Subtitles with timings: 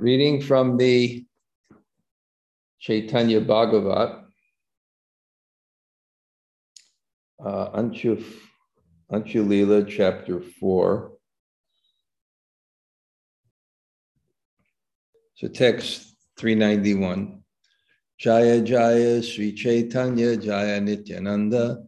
[0.00, 1.26] reading from the
[2.78, 4.24] Chaitanya Bhagavat,
[7.44, 8.24] uh, Anshu
[9.12, 11.12] Leela, chapter 4.
[15.34, 17.42] So, text 391.
[18.18, 21.82] Jaya Jaya Sri Chaitanya Jaya Nityananda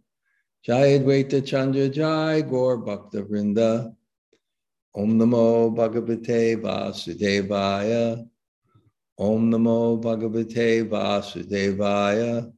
[0.64, 3.94] Jaya Dvaita Chandra Jaya Gaur Bhakta Vrinda
[4.94, 8.28] Om Namo Bhagavate Vasudevaya.
[9.18, 12.52] Om Namo Bhagavate Vasudevaya.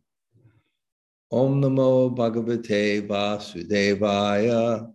[1.30, 4.92] Om Namo Bhagavate Vasudevaya.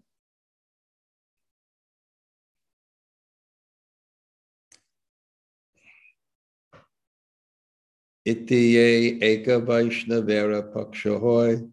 [8.28, 11.72] Itiye Eka Vaishnavera Pakshahoy.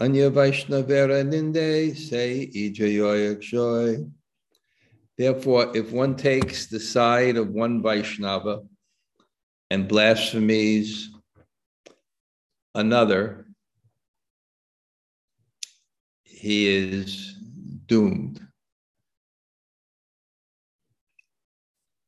[0.00, 4.10] Anya Vaishnavera Ninde Say Ijayoyak Shoy.
[5.16, 8.62] Therefore, if one takes the side of one Vaishnava
[9.70, 11.08] and blasphemies
[12.74, 13.46] another,
[16.24, 17.34] he is
[17.86, 18.40] doomed.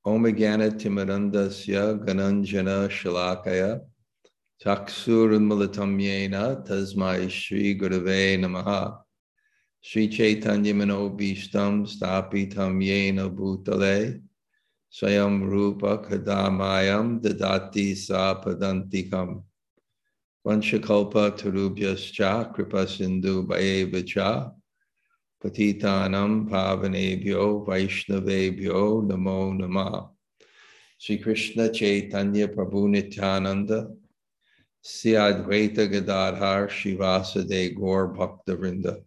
[0.04, 3.80] Omagana Timarandasya Gananjana Shalakaya
[4.64, 8.98] Taksurunmalatamyena Tasmai Shri Gurave Namaha
[9.88, 14.20] Sri Chaitanya Manobishtam Stapitam Yena Bhutale
[14.92, 19.44] Swayam Rupa Kadamayam Dadati Sapadantikam
[20.44, 24.52] Vanchakalpa Tarubhyascha Kripa Sindhu Bhayevacha
[25.40, 30.10] Patitanam Pavanebhyo Vaishnavebhyo Namo Nama
[30.98, 33.88] Sri Krishna Chaitanya Prabhu Nityananda
[34.82, 39.00] Sri Advaita Gadadhar Shivasade Gaur Bhakta Vrinda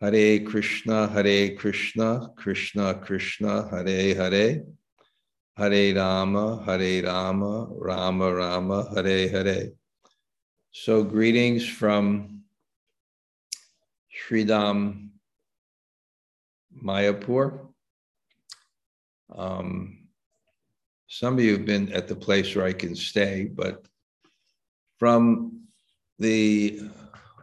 [0.00, 4.64] Hare Krishna, Hare Krishna, Krishna Krishna, Hare Hare,
[5.54, 9.72] Hare Rama, Hare Rama, Rama Rama, Hare Hare.
[10.70, 12.44] So, greetings from
[14.10, 15.10] Sridham
[16.82, 17.66] Mayapur.
[19.36, 20.08] Um,
[21.08, 23.84] some of you have been at the place where I can stay, but
[24.98, 25.64] from
[26.18, 26.80] the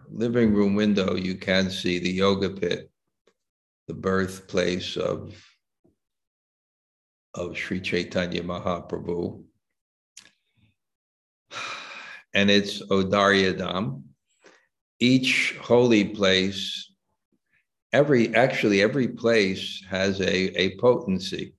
[0.09, 2.87] living room window, you can see the Yogapith,
[3.87, 5.35] the birthplace of,
[7.33, 9.43] of Sri Chaitanya Mahaprabhu.
[12.33, 14.03] And it's Audarya Dham.
[14.99, 16.91] Each holy place,
[17.93, 21.53] every actually every place has a, a potency.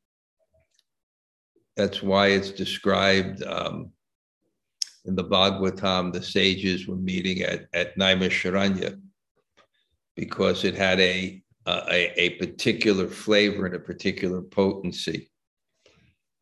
[1.76, 3.92] That's why it's described um,
[5.08, 9.00] in the Bhagavatam, the sages were meeting at, at Naimisharanya
[10.14, 15.30] because it had a, a, a particular flavor and a particular potency.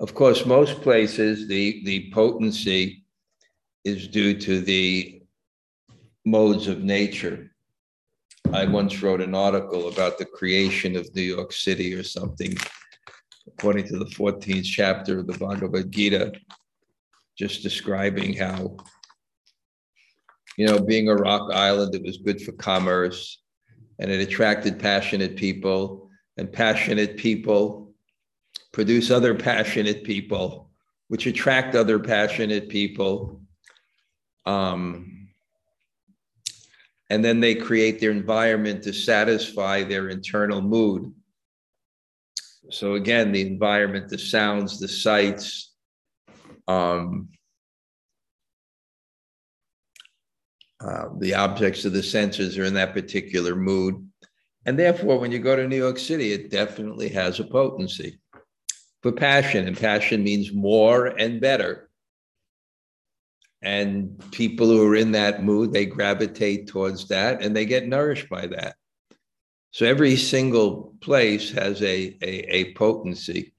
[0.00, 3.05] Of course, most places, the, the potency
[3.84, 5.22] is due to the
[6.25, 7.53] modes of nature.
[8.53, 12.56] I once wrote an article about the creation of New York City or something,
[13.47, 16.32] according to the 14th chapter of the Bhagavad Gita
[17.37, 18.77] just describing how,
[20.57, 23.43] you know, being a rock island, it was good for commerce
[23.99, 27.95] and it attracted passionate people, and passionate people
[28.73, 30.71] produce other passionate people,
[31.09, 33.41] which attract other passionate people.
[34.45, 35.29] Um,
[37.09, 41.13] and then they create their environment to satisfy their internal mood.
[42.71, 45.75] So again, the environment, the sounds, the sights,
[46.69, 47.28] um,
[50.81, 54.09] uh, the objects of the senses are in that particular mood.
[54.66, 58.19] And therefore, when you go to New York City, it definitely has a potency
[59.06, 61.88] for passion, and passion means more and better.
[63.62, 68.28] And people who are in that mood, they gravitate towards that and they get nourished
[68.28, 68.75] by that.
[69.71, 73.55] So every single place has a, a, a potency.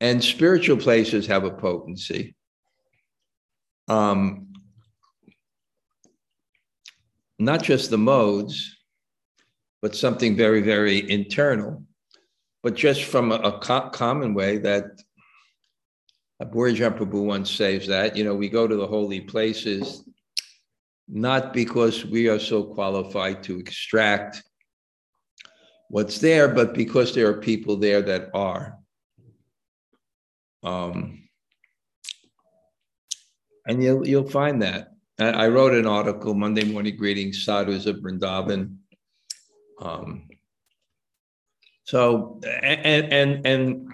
[0.00, 2.34] And spiritual places have a potency.
[3.88, 4.52] Um,
[7.38, 8.76] not just the modes,
[9.80, 11.84] but something very, very internal,
[12.62, 14.84] but just from a, a co- common way that
[16.42, 20.04] Abhurjan Prabhu once says that, you know, we go to the holy places
[21.08, 24.42] not because we are so qualified to extract
[25.88, 28.76] what's there, but because there are people there that are.
[30.66, 31.28] Um,
[33.66, 34.92] and you'll you'll find that.
[35.18, 38.76] I wrote an article Monday morning greetings sadhus of Vrindavan.
[39.80, 40.28] Um,
[41.84, 43.88] so and and and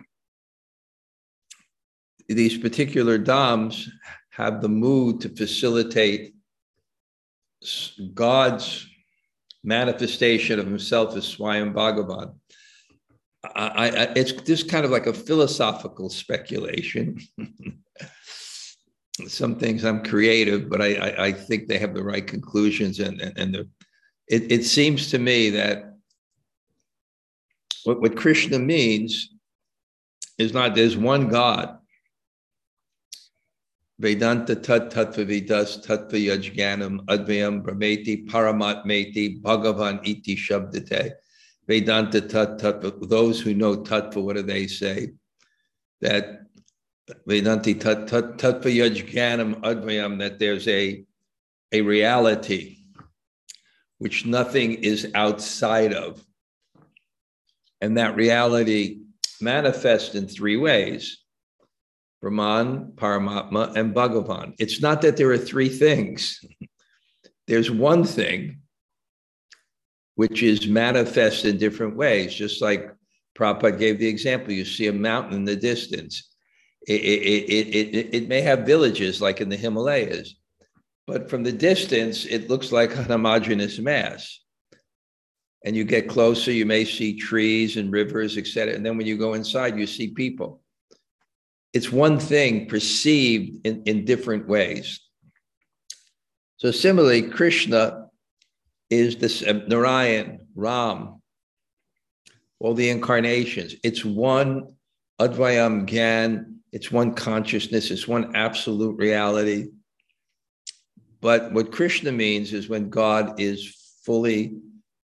[2.28, 3.88] these particular Dhams
[4.30, 6.34] have the mood to facilitate
[8.14, 8.86] God's
[9.62, 12.34] manifestation of himself as Swayam Bhagavan.
[13.44, 17.18] I, I, it's just kind of like a philosophical speculation.
[19.26, 22.98] Some things I'm creative, but I, I, I, think they have the right conclusions.
[23.00, 23.68] And, and, and the,
[24.28, 25.96] it, it seems to me that
[27.84, 29.28] what, what Krishna means
[30.38, 31.78] is not there's one God.
[33.98, 41.12] Vedanta tat tattva vidas tattva yajganam advayam brahmeti paramatmeti bhagavan iti shabdate.
[41.66, 45.12] Vedanta tat tattva, those who know tattva, what do they say?
[46.00, 46.40] That
[47.28, 51.04] Vedanti tat tat tattva yajganam advayam, that there's a,
[51.70, 52.78] a reality
[53.98, 56.24] which nothing is outside of.
[57.80, 59.02] And that reality
[59.40, 61.18] manifests in three ways
[62.20, 64.54] Brahman, Paramatma, and Bhagavan.
[64.58, 66.40] It's not that there are three things,
[67.46, 68.61] there's one thing
[70.22, 72.94] which is manifest in different ways, just like
[73.36, 74.52] Prabhupada gave the example.
[74.52, 76.28] You see a mountain in the distance.
[76.86, 80.36] It, it, it, it, it may have villages like in the Himalayas,
[81.08, 84.38] but from the distance, it looks like an homogeneous mass
[85.64, 88.74] and you get closer, you may see trees and rivers, etc.
[88.74, 90.62] And then when you go inside, you see people.
[91.72, 95.00] It's one thing perceived in, in different ways.
[96.58, 98.01] So similarly, Krishna
[98.92, 101.22] is this uh, Narayan, Ram,
[102.60, 103.74] all the incarnations.
[103.82, 104.76] It's one
[105.18, 109.68] Advayam Gyan, it's one consciousness, it's one absolute reality.
[111.22, 113.74] But what Krishna means is when God is
[114.04, 114.58] fully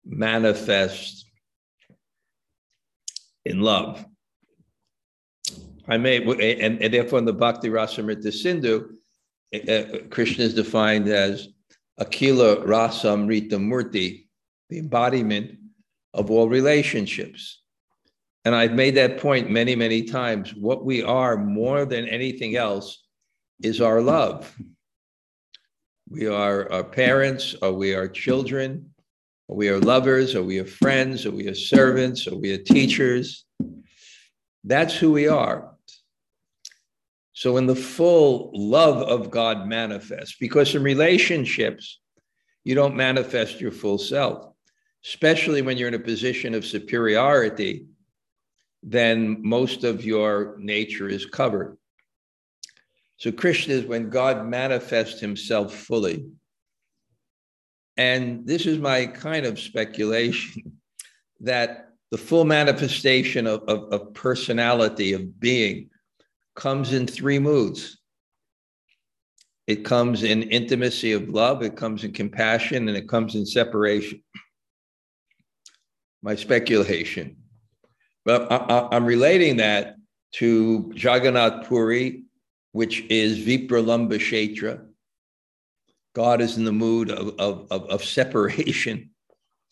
[0.06, 1.26] manifest
[3.46, 4.06] in love.
[5.88, 8.98] I may, and, and therefore in the Bhakti Rasamrita Sindhu,
[9.54, 11.48] uh, Krishna is defined as
[12.00, 14.28] Akhila Rasamrita Murti,
[14.70, 15.58] the embodiment
[16.14, 17.62] of all relationships.
[18.46, 20.54] And I've made that point many, many times.
[20.56, 23.04] What we are more than anything else
[23.62, 24.56] is our love.
[26.10, 28.94] We are our parents, or we are children,
[29.48, 32.58] or we are lovers, or we are friends, or we are servants, or we are
[32.58, 33.46] teachers.
[34.64, 35.77] That's who we are.
[37.38, 42.00] So, when the full love of God manifests, because in relationships,
[42.64, 44.56] you don't manifest your full self,
[45.06, 47.86] especially when you're in a position of superiority,
[48.82, 51.78] then most of your nature is covered.
[53.18, 56.26] So, Krishna is when God manifests himself fully.
[57.98, 60.80] And this is my kind of speculation
[61.42, 65.92] that the full manifestation of, of, of, personality, of being,
[66.58, 68.00] comes in three moods.
[69.68, 74.24] It comes in intimacy of love, it comes in compassion, and it comes in separation.
[76.22, 77.38] My speculation.
[78.26, 79.96] But I, am relating that
[80.34, 82.24] to Jagannath Puri,
[82.72, 84.86] which is Vipralambha Kshetra,
[86.16, 89.12] God is in the mood of, of, of, of separation,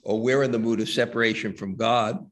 [0.03, 2.29] or we're in the mood of separation from God,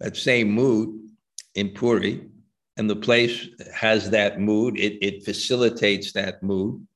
[0.00, 1.10] that same mood
[1.54, 2.28] in Puri,
[2.76, 6.86] and the place has that mood, it, it facilitates that mood.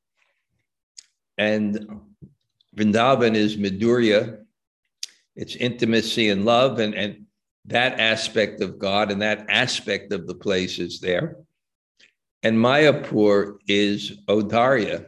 [1.38, 2.00] And
[2.76, 4.44] Vrindavan is Madhurya,
[5.36, 7.24] it's intimacy and love, and, and
[7.66, 11.36] that aspect of God and that aspect of the place is there.
[12.42, 15.06] And Mayapur is Audarya,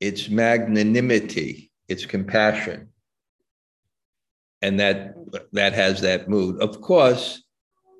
[0.00, 2.88] it's magnanimity, it's compassion.
[4.60, 5.14] And that
[5.52, 6.60] that has that mood.
[6.62, 7.41] Of course,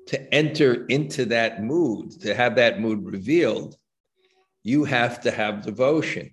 [0.07, 3.75] to enter into that mood, to have that mood revealed,
[4.63, 6.31] you have to have devotion.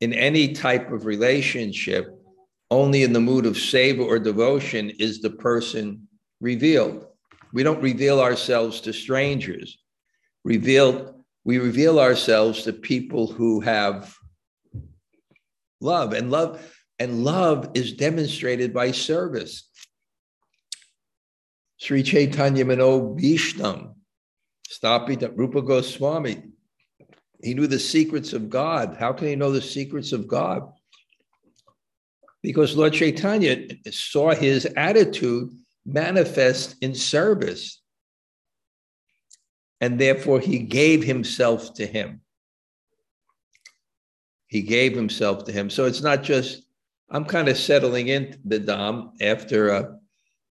[0.00, 2.08] In any type of relationship,
[2.70, 6.08] only in the mood of seva or devotion is the person
[6.40, 7.06] revealed.
[7.52, 9.78] We don't reveal ourselves to strangers.
[10.44, 11.14] Revealed,
[11.44, 14.14] we reveal ourselves to people who have
[15.80, 19.69] love and love and love is demonstrated by service
[21.80, 23.94] sri chaitanya mano vishnam
[24.68, 26.42] stapita rupa goswami.
[27.42, 28.96] He knew the secrets of god.
[29.00, 30.70] How can he know the secrets of god?
[32.42, 35.50] Because lord chaitanya saw his attitude
[35.86, 37.80] manifest in service.
[39.80, 42.20] And therefore he gave himself to him.
[44.48, 45.70] He gave himself to him.
[45.70, 46.62] So it's not just,
[47.08, 49.84] I'm kind of settling in the Dham after, uh,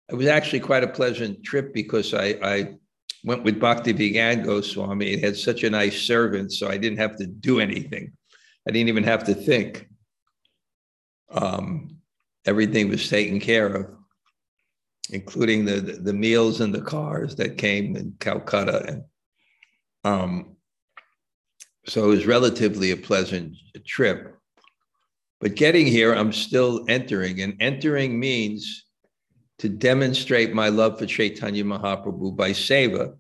[0.09, 2.75] it was actually quite a pleasant trip because I, I
[3.23, 5.13] went with Bhakti Vigyan Goswami.
[5.13, 8.11] It had such a nice servant, so I didn't have to do anything.
[8.67, 9.87] I didn't even have to think.
[11.31, 11.97] Um,
[12.45, 13.87] everything was taken care of,
[15.11, 18.85] including the, the, the meals and the cars that came in Calcutta.
[18.87, 19.03] And
[20.03, 20.55] um,
[21.85, 24.35] so it was relatively a pleasant trip.
[25.39, 28.85] But getting here, I'm still entering, and entering means
[29.59, 33.17] to demonstrate my love for Chaitanya Mahaprabhu by seva.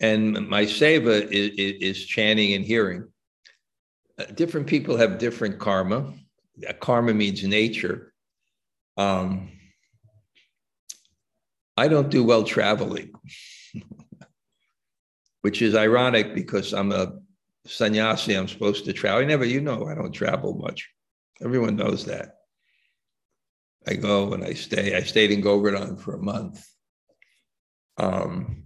[0.00, 3.08] And my seva is, is, chanting and hearing.
[4.18, 6.12] Uh, different people have different karma.
[6.68, 8.12] Uh, karma means nature.
[8.96, 9.50] Um,
[11.76, 13.12] I don't do well traveling,
[15.40, 17.14] which is ironic because I'm a
[17.64, 18.34] sannyasi.
[18.34, 19.22] I'm supposed to travel.
[19.22, 20.90] I never, you know, I don't travel much.
[21.40, 22.41] Everyone knows that.
[23.86, 24.96] I go and I stay.
[24.96, 26.64] I stayed in Govardhan for a month.
[27.98, 28.64] Um,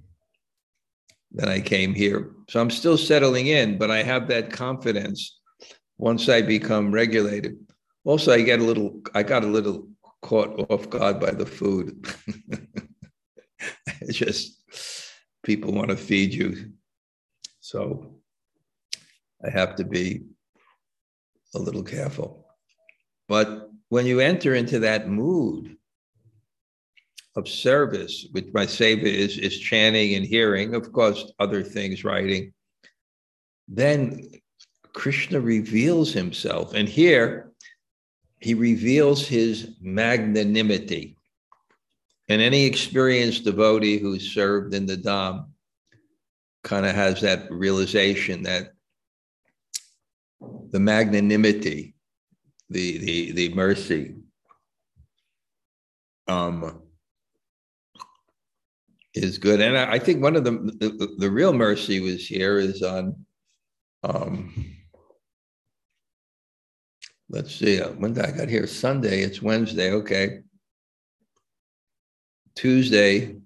[1.33, 2.33] then I came here.
[2.49, 5.39] So I'm still settling in, but I have that confidence
[5.99, 7.57] once I become regulated.
[8.05, 9.89] Also, I get a little, I got a little
[10.23, 12.07] caught off guard by the food.
[14.01, 14.63] it's just
[15.43, 16.73] people want to feed you.
[17.61, 18.21] So
[19.45, 20.23] I have to be
[21.55, 22.47] a little careful.
[23.29, 25.77] But when you enter into that mood
[27.37, 32.53] of service, which my seva is, is chanting and hearing, of course, other things, writing,
[33.69, 34.29] then
[34.95, 36.73] Krishna reveals himself.
[36.73, 37.53] And here
[38.41, 41.17] he reveals his magnanimity.
[42.29, 45.49] And any experienced devotee who's served in the Dham
[46.65, 48.73] kind of has that realization that
[50.71, 51.96] the magnanimity
[52.71, 54.15] the the the mercy
[56.29, 56.83] um,
[59.15, 59.61] is good.
[59.61, 63.25] And I, I, think one of the, the, the real mercy was here is on
[64.03, 64.53] um,
[67.29, 69.21] let's see uh, when did I got here Sunday.
[69.23, 69.93] It's Wednesday.
[69.93, 70.41] Okay,
[72.55, 73.37] Tuesday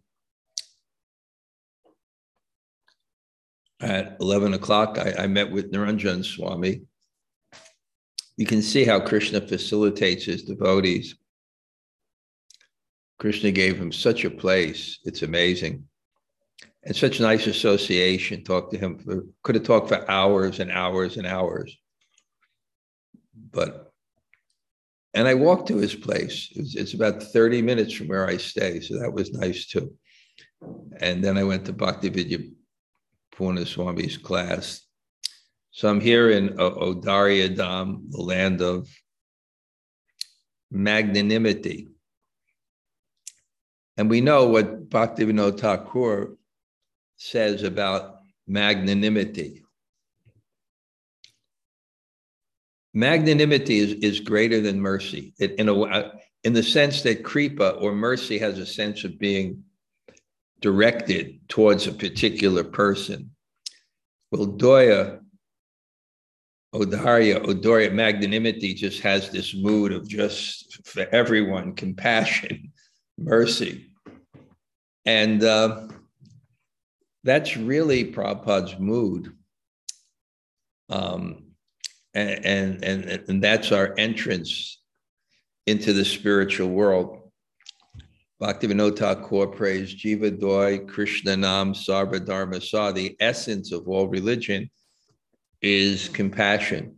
[3.81, 4.99] at eleven o'clock.
[4.99, 6.83] I, I met with Niranjan Swami
[8.41, 11.15] you can see how Krishna facilitates his devotees.
[13.19, 14.99] Krishna gave him such a place.
[15.05, 15.85] It's amazing.
[16.83, 18.43] And such nice association.
[18.43, 21.77] Talked to him for, could have talked for hours and hours and hours.
[23.53, 23.93] But,
[25.13, 26.49] and I walked to his place.
[26.53, 28.81] It's, about 30 minutes from where I stay.
[28.81, 29.93] So that was nice too.
[30.99, 32.39] And then I went to Bhakti Vidya
[33.37, 34.81] Swami's class
[35.73, 38.89] so I'm here in uh, Audarya Dham, the land of
[40.71, 41.89] magnanimity.
[43.97, 46.37] And we know what Bhaktivinoda Thakur
[47.17, 49.63] says about magnanimity.
[52.93, 56.11] Magnanimity is, is greater than mercy it, in, a, uh,
[56.43, 59.63] in the sense that kripa or mercy has a sense of being
[60.61, 63.31] directed towards a particular person.
[64.33, 65.20] Well, Doya
[66.75, 72.73] Audarya, Audarya magnanimity just has this mood of just for everyone, compassion,
[73.19, 73.91] mercy.
[75.05, 75.89] And uh,
[77.25, 79.33] that's really Prabhupada's mood.
[80.89, 81.45] Um,
[82.15, 84.81] and, and, and, and that's our entrance
[85.67, 87.31] into the spiritual world.
[88.41, 94.71] Bhaktivinoda Thakur prays Jiva Doi, Krishna Nam, Sarva Dharma Sa, the essence of all religion
[95.63, 96.97] is compassion.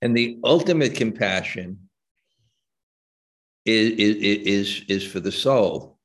[0.00, 1.88] And the ultimate compassion
[3.64, 5.98] is, is, is for the soul.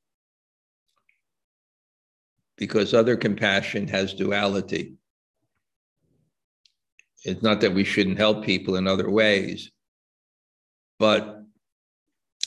[2.58, 4.96] Because other compassion has duality.
[7.24, 9.72] It's not that we shouldn't help people in other ways,
[10.98, 11.44] but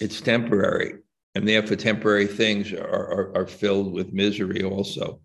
[0.00, 0.94] it's temporary.
[1.34, 5.20] And therefore, temporary things are, are, are filled with misery also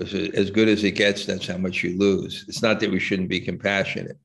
[0.00, 2.44] as good as it gets, that's how much you lose.
[2.48, 4.18] It's not that we shouldn't be compassionate,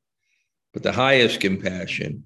[0.73, 2.23] but the highest compassion,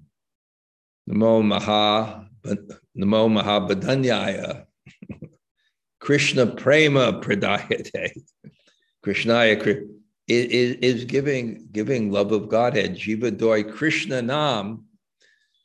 [1.08, 4.66] Namo Maha, Namo Mahabadanyaya,
[6.00, 8.22] Krishna Prema Pradayate,
[9.04, 9.88] Krishnaya
[10.28, 12.96] is, is giving giving love of Godhead.
[12.96, 14.86] Jiva Doi Krishna Nam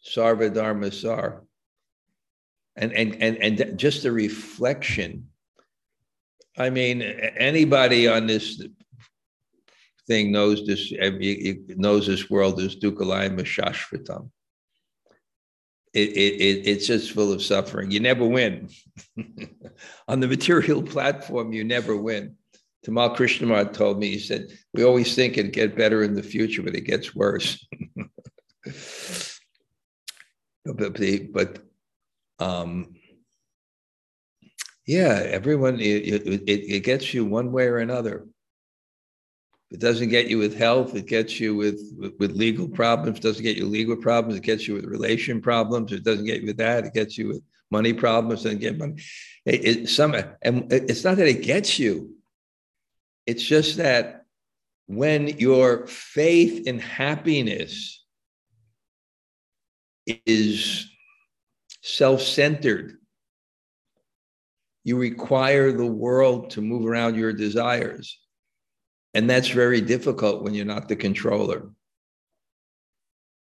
[0.06, 1.44] Sarva Dharma Sar.
[2.76, 5.28] And, and, and, and just a reflection
[6.58, 8.62] I mean, anybody on this
[10.08, 10.92] thing knows this
[11.78, 14.30] knows this world is dukkhalayam shashvatam.
[15.94, 17.92] it, it, it, it's just full of suffering.
[17.92, 18.70] You never win.
[20.08, 22.36] On the material platform, you never win.
[22.86, 26.64] Tamal Krishnamurti told me, he said, we always think it'd get better in the future,
[26.64, 27.66] but it gets worse.
[30.66, 31.00] but,
[31.32, 31.60] but
[32.40, 32.96] um,
[34.92, 38.28] yeah, everyone, it, it, it gets you one way or another.
[39.70, 40.96] It doesn't get you with health.
[40.96, 43.20] It gets you with, with, with legal problems.
[43.20, 44.38] It doesn't get you legal problems.
[44.38, 45.94] It gets you with relation problems.
[45.94, 46.84] It doesn't get you with that.
[46.84, 48.46] It gets you with money problems.
[48.46, 48.96] And get money.
[49.46, 52.18] It, it, some and it's not that it gets you.
[53.26, 54.26] It's just that
[54.88, 58.04] when your faith in happiness
[60.06, 60.92] is
[61.82, 62.98] self-centered,
[64.84, 68.18] you require the world to move around your desires
[69.14, 71.70] and that's very difficult when you're not the controller.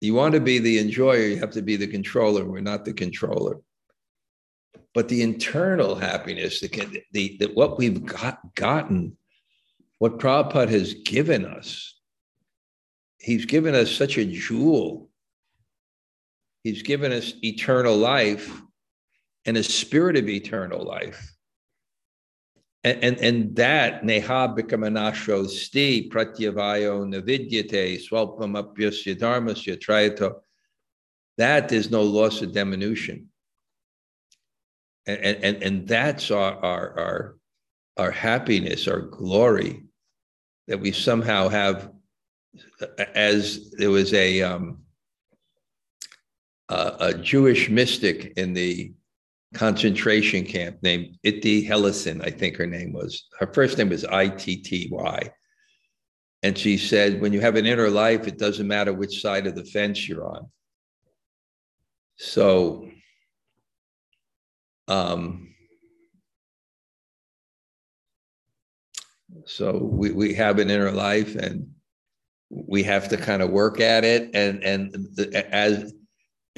[0.02, 2.46] You want to be the enjoyer, you have to be the controller.
[2.46, 3.60] We're not the controller.
[4.94, 9.18] But the internal happiness, the, the, the what we've got, gotten,
[9.98, 12.00] what Prabhupada has given us,
[13.20, 15.10] he's given us such a jewel.
[16.64, 18.62] He's given us eternal life
[19.46, 21.36] and a spirit of eternal life
[22.84, 30.36] and, and, and that neha bikamanasho sti pratyavayo navidyate swalpam apyasya dharmasya trayato,
[31.38, 33.28] that is no loss of diminution.
[35.06, 37.36] And, and, and that's our, our, our,
[37.98, 39.84] our happiness, our glory,
[40.68, 41.92] that we somehow have,
[43.16, 44.84] as there was a, um,
[46.70, 48.94] a, a Jewish mystic in the
[49.54, 53.28] concentration camp named Itty Hellison, I think her name was.
[53.40, 55.32] Her first name was I T T Y.
[56.42, 59.56] And she said, when you have an inner life, it doesn't matter which side of
[59.56, 60.50] the fence you're on.
[62.16, 62.90] So,
[64.88, 65.54] um,
[69.46, 71.72] so we, we have an inner life and
[72.50, 74.30] we have to kind of work at it.
[74.34, 75.20] And, and
[75.52, 75.94] as,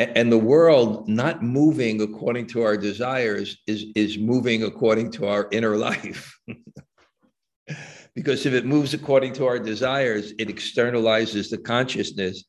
[0.01, 5.47] and the world not moving according to our desires is, is moving according to our
[5.51, 6.37] inner life.
[8.15, 12.43] because if it moves according to our desires, it externalizes the consciousness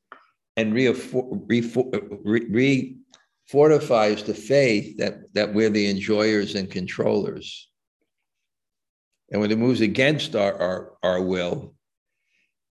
[0.57, 0.87] and re,
[3.47, 7.69] fortifies the faith that, that we're the enjoyers and controllers.
[9.31, 11.75] And when it moves against our, our, our will,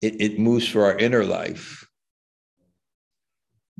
[0.02, 1.86] it, it moves for our inner life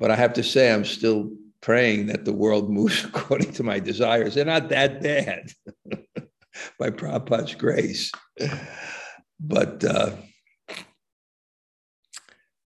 [0.02, 1.30] but I have to say, I'm still
[1.62, 4.34] praying that the world moves according to my desires.
[4.34, 5.52] They're not that bad
[6.80, 8.12] by Prabhupada's grace.
[9.40, 10.12] But uh,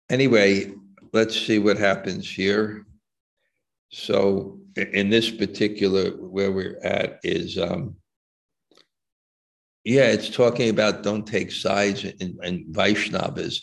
[0.10, 0.74] anyway,
[1.12, 2.86] let's see what happens here.
[3.91, 7.96] So, in this particular, where we're at is, um,
[9.84, 13.60] yeah, it's talking about don't take sides in, in Vaishnavas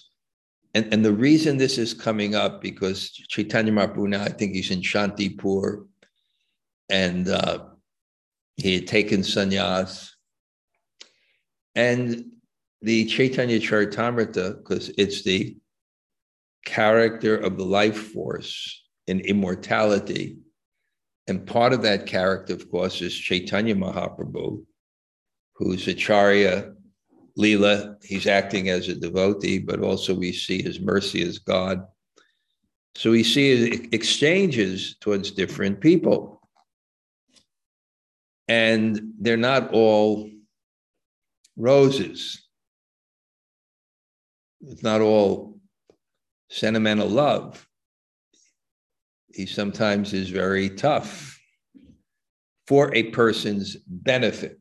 [0.74, 4.70] and, and the reason this is coming up because Chaitanya Mahaprabhu now, I think he's
[4.70, 5.86] in Shantipur,
[6.88, 7.66] and uh,
[8.56, 10.10] he had taken sannyas.
[11.74, 12.24] And
[12.82, 15.56] the Chaitanya Charitamrita, because it's the
[16.64, 20.38] character of the life force in immortality.
[21.26, 24.64] And part of that character, of course, is Chaitanya Mahaprabhu,
[25.54, 26.74] who's Acharya
[27.38, 31.82] Leela, he's acting as a devotee, but also we see his mercy as God.
[32.94, 36.40] So we see exchanges towards different people.
[38.48, 40.28] And they're not all
[41.56, 42.42] roses.
[44.62, 45.58] It's not all
[46.48, 47.66] sentimental love.
[49.32, 51.40] He sometimes is very tough
[52.66, 54.59] for a person's benefit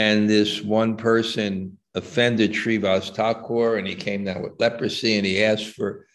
[0.00, 5.44] and this one person offended Srivas Thakur and he came down with leprosy and he
[5.44, 6.06] asked for,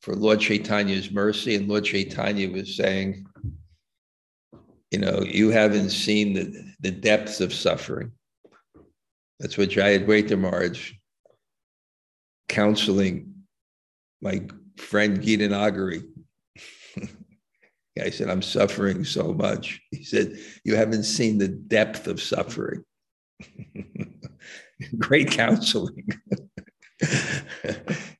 [0.00, 1.54] for Lord Chaitanya's mercy.
[1.54, 3.26] And Lord Chaitanya was saying,
[4.90, 8.12] you know, you haven't seen the, the depths of suffering.
[9.38, 10.92] That's what Jayadvaita Maharaj
[12.48, 13.34] counseling
[14.22, 14.46] my
[14.78, 16.04] friend Gita Nagari.
[18.02, 19.82] I said, I'm suffering so much.
[19.90, 22.82] He said, You haven't seen the depth of suffering.
[24.98, 26.08] Great counseling.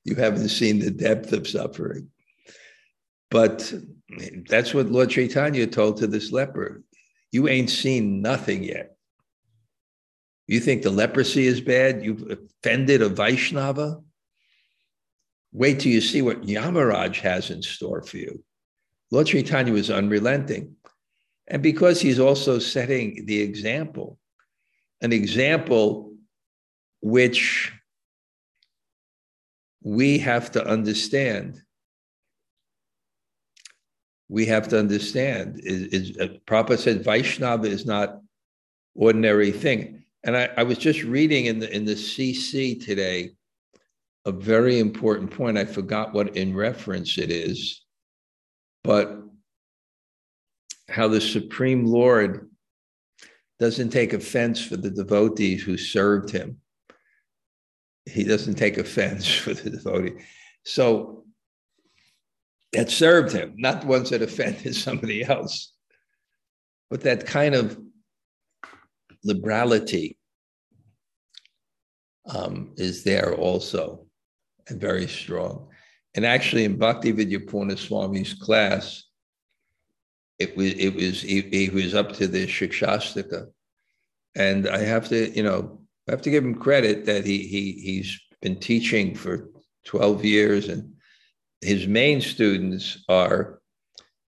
[0.03, 2.09] you haven't seen the depth of suffering.
[3.29, 3.73] But
[4.49, 6.81] that's what Lord Chaitanya told to this leper.
[7.31, 8.95] You ain't seen nothing yet.
[10.47, 12.03] You think the leprosy is bad?
[12.03, 12.23] You've
[12.63, 14.01] offended a Vaishnava?
[15.51, 18.43] Wait till you see what Yamaraj has in store for you.
[19.11, 20.75] Lord Chaitanya was unrelenting.
[21.47, 24.19] And because he's also setting the example,
[25.01, 26.13] an example
[27.01, 27.71] which
[29.83, 31.61] we have to understand.
[34.29, 35.61] We have to understand.
[35.63, 38.19] Is, is uh, Prabhupada said Vaishnava is not
[38.95, 40.03] ordinary thing.
[40.23, 43.31] And I, I was just reading in the in the CC today
[44.25, 45.57] a very important point.
[45.57, 47.85] I forgot what in reference it is,
[48.83, 49.21] but
[50.89, 52.49] how the Supreme Lord
[53.59, 56.57] doesn't take offense for the devotees who served him.
[58.05, 60.23] He doesn't take offense for the devotee.
[60.63, 61.25] So
[62.73, 65.73] that served him, not the ones that offended somebody else.
[66.89, 67.77] But that kind of
[69.23, 70.17] liberality
[72.29, 74.07] um, is there also
[74.69, 75.69] and very strong.
[76.15, 79.03] And actually, in Bhakti Vidyapurna Swami's class,
[80.39, 83.47] it was it was he, he was up to the Shikshastaka,
[84.35, 87.73] and I have to you know I have to give him credit that he he
[87.73, 89.49] he's been teaching for
[89.85, 90.93] twelve years, and
[91.61, 93.59] his main students are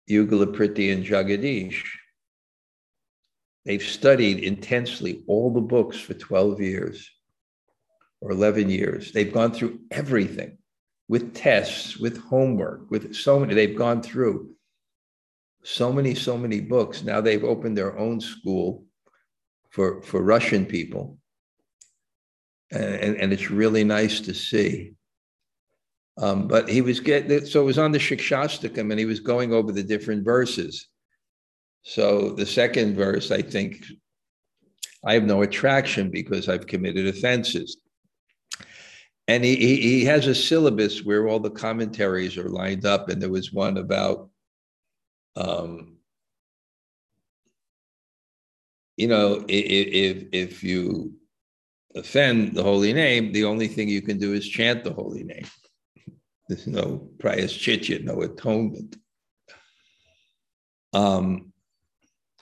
[0.08, 1.82] Yugalapriti and Jagadish.
[3.64, 7.10] They've studied intensely all the books for 12 years
[8.20, 9.10] or 11 years.
[9.10, 10.58] They've gone through everything
[11.08, 14.55] with tests, with homework, with so many, they've gone through
[15.66, 17.02] so many, so many books.
[17.02, 18.84] Now they've opened their own school
[19.70, 21.18] for, for Russian people.
[22.70, 24.92] And, and it's really nice to see.
[26.18, 29.52] Um, but he was getting, so it was on the Shikshastakam and he was going
[29.52, 30.88] over the different verses.
[31.82, 33.84] So the second verse, I think,
[35.04, 37.76] I have no attraction because I've committed offenses.
[39.28, 43.20] And he, he, he has a syllabus where all the commentaries are lined up, and
[43.20, 44.30] there was one about
[45.36, 45.98] um,
[48.96, 51.12] you know, if, if you
[51.94, 55.46] offend the holy name, the only thing you can do is chant the holy name.
[56.48, 58.96] There's no prayaschitta, no atonement.
[60.92, 61.52] Um,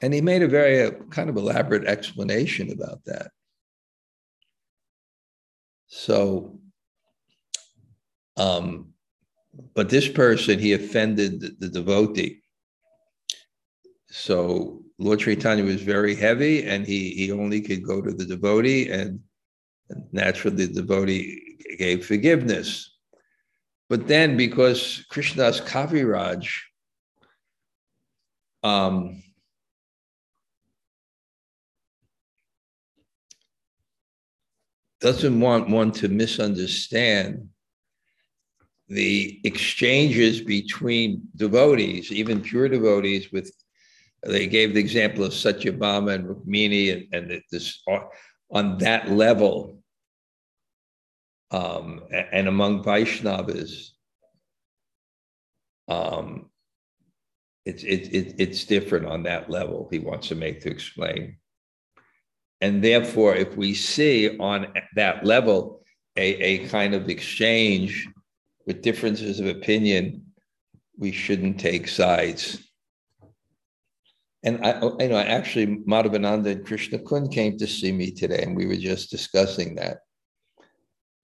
[0.02, 3.30] and he made a very uh, kind of elaborate explanation about that.
[5.86, 6.58] So,
[8.36, 8.92] um,
[9.74, 12.43] but this person, he offended the, the devotee.
[14.08, 18.90] So Lord Chaitanya was very heavy and he, he only could go to the devotee
[18.90, 19.20] and
[20.12, 22.90] naturally the devotee gave forgiveness.
[23.88, 26.48] But then because Krishnadas Kaviraj
[28.62, 29.22] um,
[35.00, 37.48] doesn't want one to misunderstand
[38.88, 43.52] the exchanges between devotees, even pure devotees, with
[44.26, 47.82] they gave the example of Satyabhama and Rukmini, and, and this
[48.50, 49.78] on that level,
[51.50, 53.90] um, and among Vaishnavas,
[55.88, 56.50] um,
[57.64, 59.88] it's it, it, it's different on that level.
[59.90, 61.36] He wants to make to explain,
[62.60, 65.82] and therefore, if we see on that level
[66.16, 68.08] a, a kind of exchange
[68.66, 70.24] with differences of opinion,
[70.96, 72.58] we shouldn't take sides.
[74.44, 78.54] And I, you know, actually, Madhavananda and Krishna Kun came to see me today, and
[78.54, 80.00] we were just discussing that.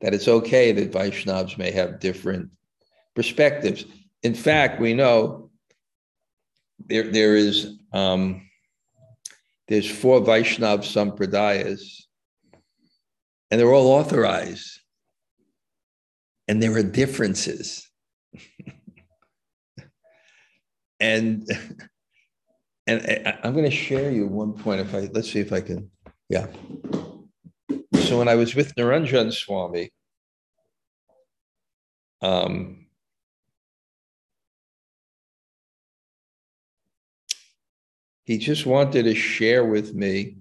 [0.01, 2.49] That it's okay that Vaishnavas may have different
[3.15, 3.85] perspectives.
[4.23, 5.51] In fact, we know
[6.87, 8.49] there, there is um,
[9.69, 12.05] there's four Vaishnav sampradayas,
[13.51, 14.81] and they're all authorized,
[16.49, 17.87] and there are differences.
[21.01, 21.47] and
[22.91, 24.81] and I, am going to share you one point.
[24.81, 25.91] If I let's see if I can,
[26.29, 26.47] yeah.
[28.03, 29.93] So when I was with Niranjan Swami,
[32.21, 32.87] um,
[38.25, 40.37] he just wanted to share with me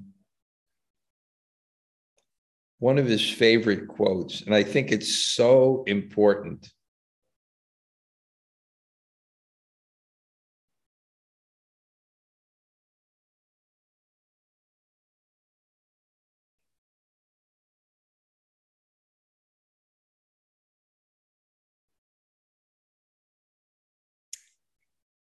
[2.79, 6.71] one of his favorite quotes, and I think it's so important.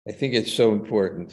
[0.09, 1.33] I think it's so important.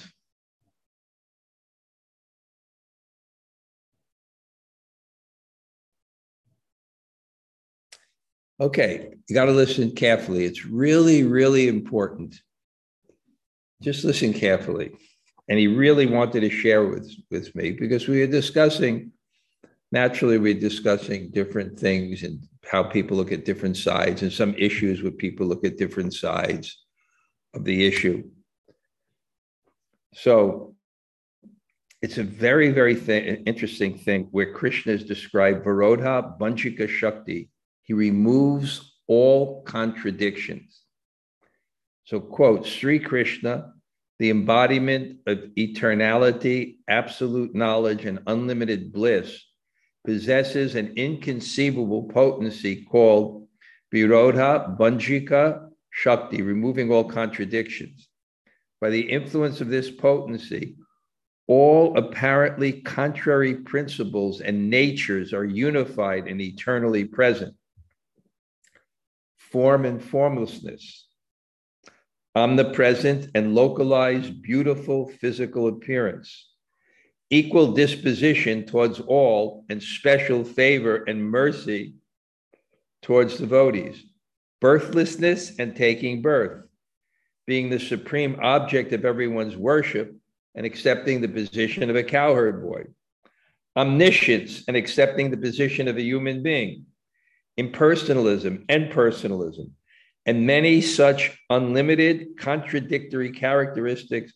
[8.61, 10.45] Okay, you got to listen carefully.
[10.45, 12.41] It's really, really important.
[13.81, 14.91] just listen carefully.
[15.47, 19.11] And he really wanted to share with, with me because we were discussing,
[19.91, 25.01] naturally, we're discussing different things and how people look at different sides and some issues
[25.01, 26.85] where people look at different sides
[27.53, 28.23] of the issue.
[30.13, 30.75] So
[32.01, 37.49] it's a very, very th- interesting thing where Krishna is described Virodha Bhanjika Shakti.
[37.83, 40.81] He removes all contradictions.
[42.05, 43.73] So, quote, Sri Krishna,
[44.17, 49.43] the embodiment of eternality, absolute knowledge, and unlimited bliss,
[50.05, 53.47] possesses an inconceivable potency called
[53.93, 58.08] Virodha Bhanjika Shakti, removing all contradictions.
[58.81, 60.75] By the influence of this potency,
[61.47, 67.55] all apparently contrary principles and natures are unified and eternally present.
[69.37, 71.07] Form and formlessness,
[72.35, 76.49] omnipresent and localized, beautiful physical appearance,
[77.31, 81.95] equal disposition towards all, and special favor and mercy
[83.01, 84.03] towards devotees,
[84.61, 86.68] birthlessness and taking birth,
[87.49, 90.15] being the supreme object of everyone's worship
[90.53, 92.83] and accepting the position of a cowherd boy,
[93.75, 96.85] omniscience and accepting the position of a human being,
[97.59, 99.71] impersonalism and personalism,
[100.27, 104.31] and many such unlimited contradictory characteristics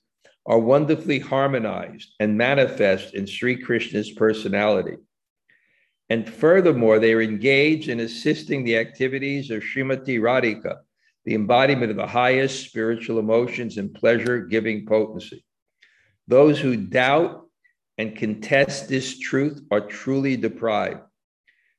[0.48, 4.98] are wonderfully harmonized and manifest in Sri Krishna's personality.
[6.10, 10.78] And furthermore, they are engaged in assisting the activities of Srimati Radhika,
[11.26, 15.44] the embodiment of the highest spiritual emotions and pleasure giving potency.
[16.28, 17.48] Those who doubt
[17.98, 21.02] and contest this truth are truly deprived.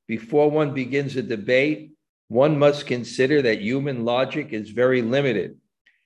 [0.07, 1.93] Before one begins a debate,
[2.29, 5.59] one must consider that human logic is very limited.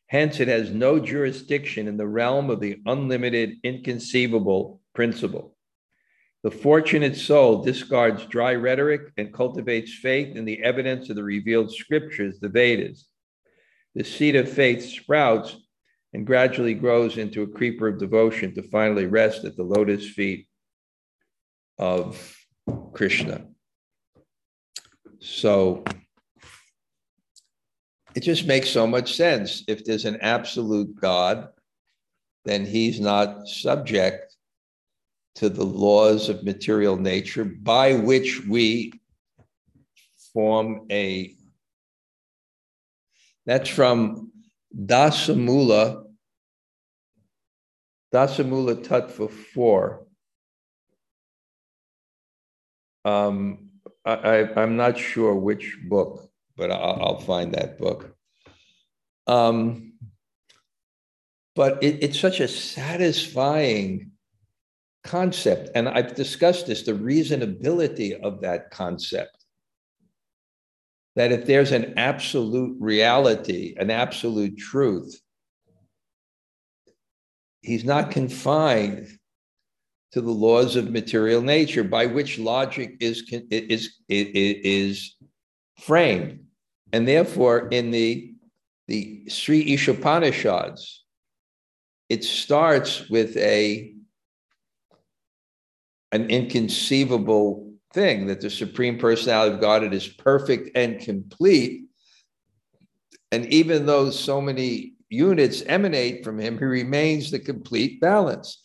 [0.07, 5.55] Hence, it has no jurisdiction in the realm of the unlimited, inconceivable principle.
[6.43, 11.73] The fortunate soul discards dry rhetoric and cultivates faith in the evidence of the revealed
[11.73, 13.09] scriptures, the Vedas.
[13.95, 15.57] The seed of faith sprouts
[16.13, 20.49] and gradually grows into a creeper of devotion to finally rest at the lotus feet
[21.79, 22.37] of
[22.93, 23.47] Krishna.
[25.21, 25.85] So
[28.15, 29.65] it just makes so much sense.
[29.69, 31.49] If there's an absolute God,
[32.45, 34.35] then he's not subject
[35.37, 38.93] to the laws of material nature by which we
[40.33, 41.37] form a.
[43.49, 44.31] That's from
[44.77, 46.05] Dasamula,
[48.13, 50.07] Dasamula Tattva 4.
[53.07, 53.71] Um,
[54.05, 58.15] I, am not sure which book, but I'll, I'll find that book.
[59.27, 59.95] Um,
[61.57, 64.11] but it, it's such a satisfying
[65.05, 65.71] concept.
[65.75, 69.38] And I've discussed this the reasonability of that concept
[71.19, 75.21] that if there's an absolute reality, an absolute truth,
[77.61, 79.09] he's not confined
[80.13, 85.17] to the laws of material nature by which logic is, is, is,
[85.81, 86.39] framed.
[86.93, 88.35] And therefore, in the,
[88.87, 90.99] the Sri Ishopanishads,
[92.09, 93.93] it starts with a
[96.13, 101.85] an inconceivable thing that the Supreme Personality of God is perfect and complete.
[103.33, 108.63] And even though so many units emanate from him, he remains the complete balance.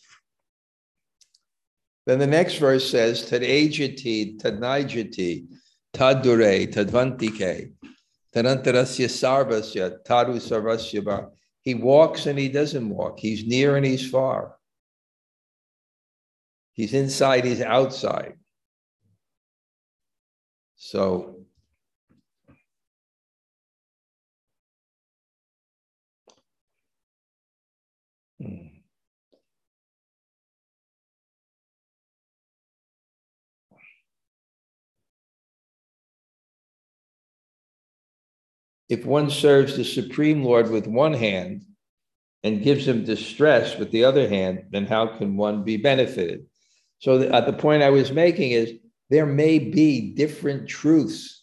[2.06, 5.46] Then the next verse says, Tadajati, Tadnaijati,
[5.94, 7.72] Tadure, Tadvantike,
[8.34, 11.30] Tadantarasya Sarvasya, Tadu Sarvasya.
[11.62, 13.18] He walks and he doesn't walk.
[13.18, 14.56] He's near and he's far.
[16.74, 18.34] He's inside, he's outside.
[20.84, 21.36] So
[38.90, 41.62] if one serves the Supreme Lord with one hand
[42.42, 46.44] and gives him distress with the other hand, then how can one be benefited?
[46.98, 48.74] So the, uh, the point I was making is
[49.10, 51.42] there may be different truths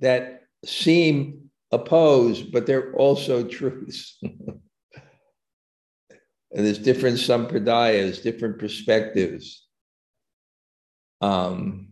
[0.00, 4.18] that seem opposed, but they're also truths.
[4.22, 4.60] and
[6.50, 9.66] there's different sampradayas, different perspectives.
[11.20, 11.88] Um,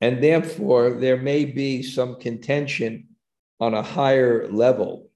[0.00, 3.08] and therefore, there may be some contention
[3.60, 5.10] on a higher level.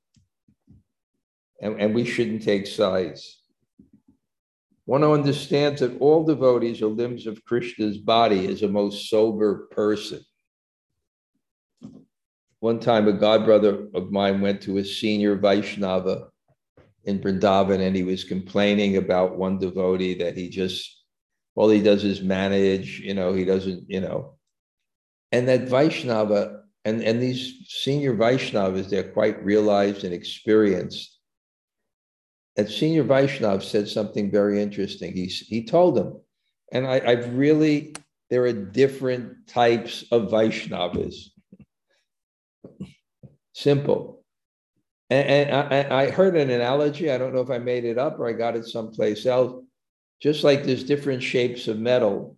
[1.60, 3.41] and, and we shouldn't take sides.
[4.84, 10.20] One understands that all devotees are limbs of Krishna's body is a most sober person.
[12.58, 16.28] One time, a godbrother of mine went to a senior Vaishnava
[17.04, 21.04] in Vrindavan and he was complaining about one devotee that he just,
[21.54, 24.36] all he does is manage, you know, he doesn't, you know.
[25.32, 31.18] And that Vaishnava, and, and these senior Vaishnavas, they're quite realized and experienced.
[32.56, 35.14] And senior Vaishnav said something very interesting.
[35.14, 36.20] He, he told them,
[36.72, 37.94] and I, I've really,
[38.30, 41.30] there are different types of Vaishnavas.
[43.54, 44.24] Simple.
[45.10, 47.10] And, and I, I heard an analogy.
[47.10, 49.62] I don't know if I made it up or I got it someplace else.
[50.20, 52.36] Just like there's different shapes of metal,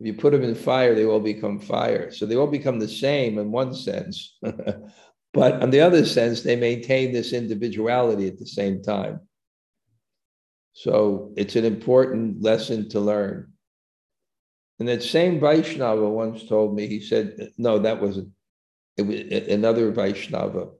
[0.00, 2.10] if you put them in fire, they all become fire.
[2.10, 4.36] So they all become the same in one sense.
[5.32, 9.20] but on the other sense, they maintain this individuality at the same time.
[10.72, 13.52] So it's an important lesson to learn.
[14.78, 18.30] And that same Vaishnava once told me, he said, no, that wasn't,
[18.96, 20.70] it was another Vaishnava.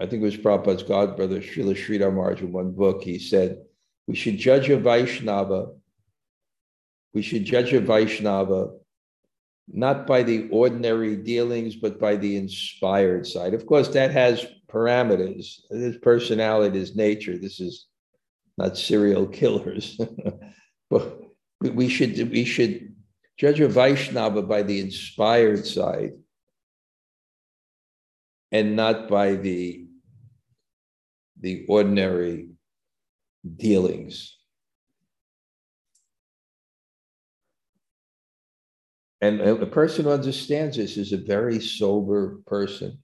[0.00, 3.02] I think it was Prabhupada's godbrother, Srila Sridhar Maharaj, in one book.
[3.02, 3.58] He said,
[4.06, 5.72] we should judge a Vaishnava,
[7.14, 8.70] we should judge a Vaishnava
[9.68, 13.54] not by the ordinary dealings, but by the inspired side.
[13.54, 17.38] Of course, that has parameters, his personality, his nature.
[17.38, 17.86] This is
[18.58, 19.98] not serial killers.
[20.90, 21.18] but
[21.60, 22.94] we should we should
[23.38, 26.12] judge a Vaishnava by the inspired side
[28.50, 29.86] and not by the
[31.40, 32.50] the ordinary
[33.56, 34.36] dealings.
[39.20, 42.98] And a person who understands this is a very sober person.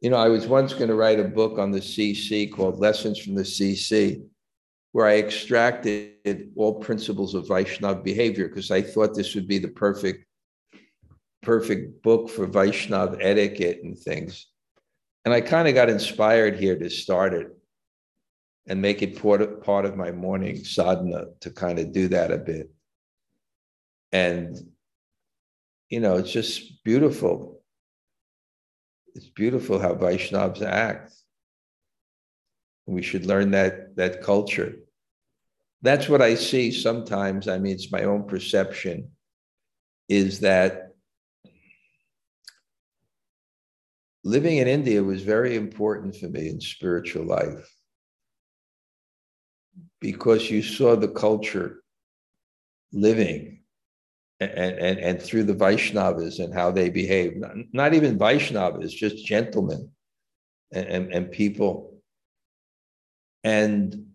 [0.00, 3.18] You know, I was once going to write a book on the CC called Lessons
[3.18, 4.24] from the CC
[4.92, 9.68] where I extracted all principles of Vaishnav behavior because I thought this would be the
[9.68, 10.24] perfect,
[11.42, 14.46] perfect book for Vaishnav etiquette and things.
[15.24, 17.48] And I kind of got inspired here to start it
[18.66, 22.30] and make it part of, part of my morning sadhana to kind of do that
[22.30, 22.70] a bit.
[24.12, 24.56] And,
[25.90, 27.62] you know, it's just beautiful.
[29.14, 31.12] It's beautiful how Vaishnavas act.
[32.88, 34.76] We should learn that that culture.
[35.82, 37.46] That's what I see sometimes.
[37.46, 39.10] I mean, it's my own perception,
[40.08, 40.94] is that
[44.24, 47.70] living in India was very important for me in spiritual life
[50.00, 51.82] because you saw the culture
[52.92, 53.60] living
[54.40, 57.36] and, and, and through the Vaishnavas and how they behave.
[57.36, 59.90] Not, not even Vaishnavas, just gentlemen
[60.72, 61.97] and, and, and people
[63.44, 64.06] and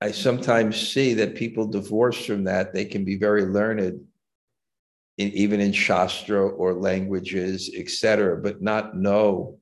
[0.00, 4.00] I sometimes see that people divorced from that, they can be very learned,
[5.18, 9.58] in, even in Shastra or languages, etc., but not know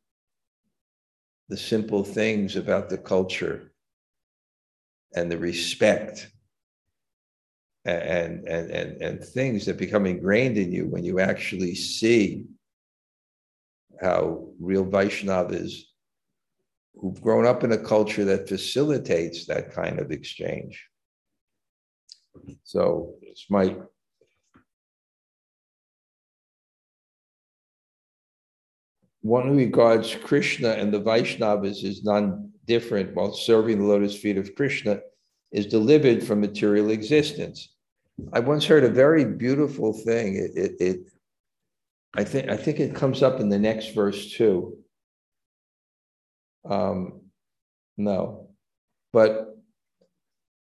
[1.48, 3.72] the simple things about the culture
[5.14, 6.30] and the respect
[7.84, 12.46] and, and, and, and things that become ingrained in you when you actually see
[14.00, 15.82] how real Vaishnavas
[17.00, 20.88] who've grown up in a culture that facilitates that kind of exchange.
[22.64, 23.76] So it's my
[29.24, 34.36] one who regards Krishna and the Vaishnavas is none different while serving the lotus feet
[34.36, 35.00] of Krishna
[35.50, 37.74] is delivered from material existence.
[38.32, 40.36] I once heard a very beautiful thing.
[40.36, 41.00] It, it, it
[42.16, 44.78] I think I think it comes up in the next verse too.
[46.68, 47.20] Um,
[47.96, 48.48] no.
[49.12, 49.56] But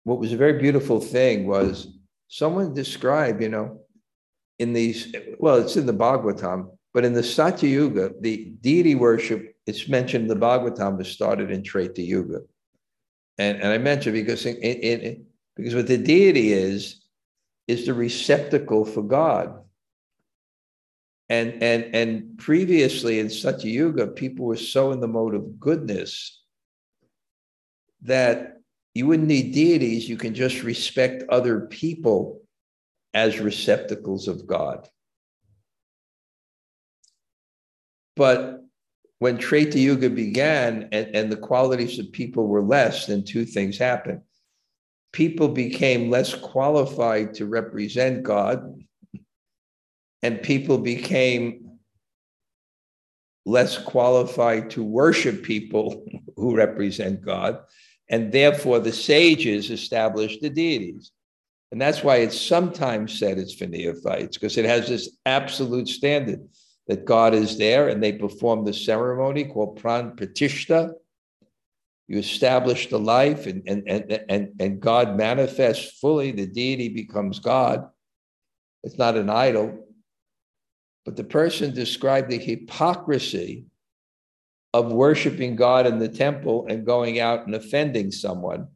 [0.03, 1.87] what was a very beautiful thing was
[2.27, 3.81] someone described, you know,
[4.59, 9.55] in these, well, it's in the Bhagavatam, but in the Satya Yuga, the deity worship,
[9.65, 12.41] it's mentioned the Bhagavatam was started in Treta Yuga.
[13.37, 15.25] And, and I mentioned because in, in, in,
[15.55, 17.03] because what the deity is,
[17.67, 19.59] is the receptacle for God.
[21.29, 26.41] And, and, and previously in Satya Yuga, people were so in the mode of goodness
[28.03, 28.57] that
[28.93, 30.07] you wouldn't need deities.
[30.07, 32.41] You can just respect other people
[33.13, 34.87] as receptacles of God.
[38.15, 38.63] But
[39.19, 43.77] when Treta Yuga began and, and the qualities of people were less, then two things
[43.77, 44.21] happened.
[45.11, 48.83] People became less qualified to represent God
[50.23, 51.67] and people became
[53.45, 56.05] less qualified to worship people
[56.35, 57.59] who represent God.
[58.09, 61.11] And therefore, the sages established the deities.
[61.71, 66.47] And that's why it's sometimes said it's for neophytes, because it has this absolute standard
[66.87, 70.93] that God is there and they perform the ceremony called pran pratishta.
[72.07, 77.39] You establish the life and, and, and, and, and God manifests fully, the deity becomes
[77.39, 77.89] God.
[78.83, 79.86] It's not an idol.
[81.07, 83.63] But the person described the hypocrisy
[84.73, 88.67] of worshiping God in the temple and going out and offending someone.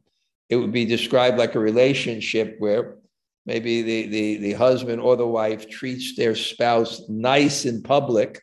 [0.48, 2.96] It would be described like a relationship where
[3.44, 8.40] maybe the, the, the husband or the wife treats their spouse nice in public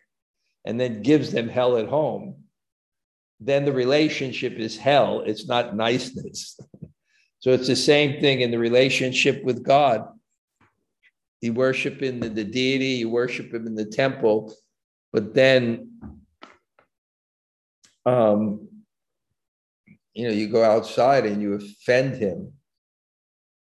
[0.66, 2.44] and then gives them hell at home,
[3.40, 5.22] then the relationship is hell.
[5.26, 6.60] It's not niceness.
[7.40, 10.08] so it's the same thing in the relationship with God.
[11.42, 14.54] You worship in the, the deity, you worship him in the temple,
[15.14, 16.00] but then
[18.06, 18.68] um,
[20.14, 22.54] you know, you go outside and you offend him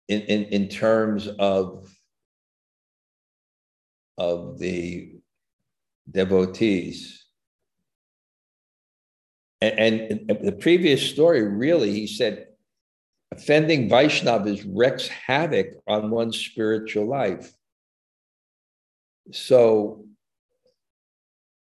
[0.08, 1.90] in, in, in terms of,
[4.18, 5.16] of the
[6.10, 7.24] devotees.
[9.60, 12.48] And, and the previous story, really, he said,
[13.30, 17.52] offending Vaishnavas wreaks havoc on one's spiritual life.
[19.30, 20.04] So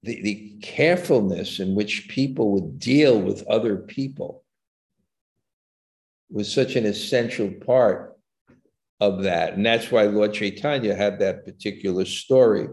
[0.02, 4.44] the, the carefulness in which people would deal with other people
[6.30, 8.16] was such an essential part
[9.00, 9.54] of that.
[9.54, 12.68] And that's why Lord Chaitanya had that particular story.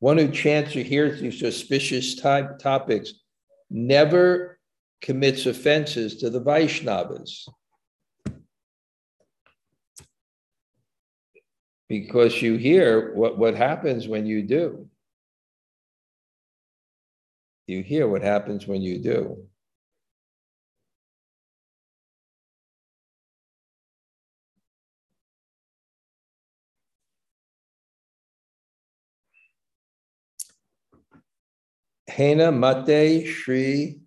[0.00, 3.12] One who chants or hears these suspicious type topics
[3.70, 4.58] never
[5.00, 7.48] commits offenses to the Vaishnavas.
[11.88, 14.88] Because you hear what, what happens when you do.
[17.66, 19.48] You hear what happens when you do.
[32.08, 34.00] Hena Mate Shri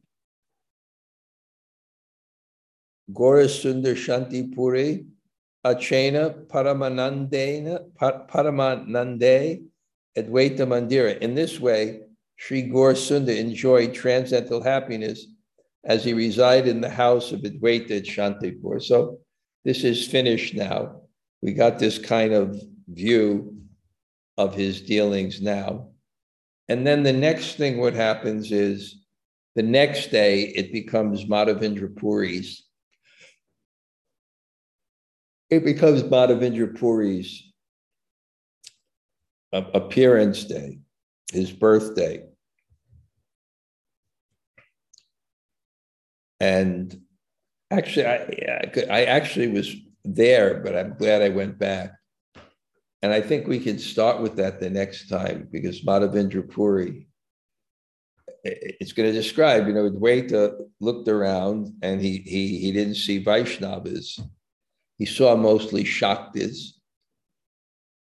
[3.95, 5.05] Shanti Puri
[5.65, 9.63] Achena Paramanandena Paramanande
[10.17, 11.17] Advaita Mandira.
[11.19, 12.01] In this way,
[12.37, 15.27] Sri Gaur Sundar enjoyed transcendental happiness
[15.83, 18.81] as he resided in the house of Advaita Shantipur.
[18.81, 19.19] So
[19.63, 21.01] this is finished now.
[21.41, 23.57] We got this kind of view
[24.37, 25.89] of his dealings now.
[26.67, 29.03] And then the next thing what happens is
[29.55, 32.63] the next day it becomes Madhavendra Puri's.
[35.51, 37.51] It becomes Madhavendra Puri's
[39.51, 40.79] appearance day,
[41.31, 42.23] his birthday.
[46.39, 47.01] And
[47.69, 51.91] actually, I, I actually was there, but I'm glad I went back
[53.01, 57.07] and I think we can start with that the next time because Madhavendra Puri
[58.43, 63.23] it's going to describe, you know, Dwaita looked around and he he he didn't see
[63.23, 64.19] Vaishnavas.
[65.01, 66.73] He saw mostly Shaktis,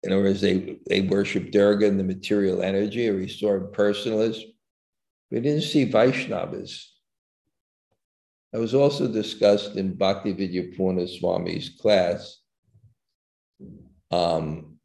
[0.01, 4.41] In other words, they, they worship Durga and the material energy, or he saw impersonalists.
[5.29, 6.85] We didn't see Vaishnavas.
[8.51, 12.39] That was also discussed in Bhakti Vidyapurna Swami's class.
[14.09, 14.79] Um,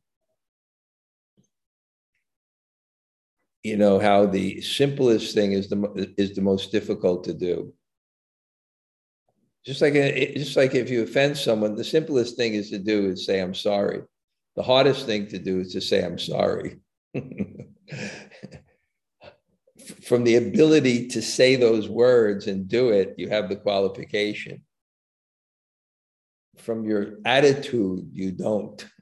[3.62, 7.72] you know how the simplest thing is the is the most difficult to do
[9.64, 13.08] just like uh, just like if you offend someone the simplest thing is to do
[13.10, 14.02] is say i'm sorry.
[14.56, 16.80] The hardest thing to do is to say i'm sorry.
[20.02, 24.62] From the ability to say those words and do it you have the qualification.
[26.58, 28.84] From your attitude you don't.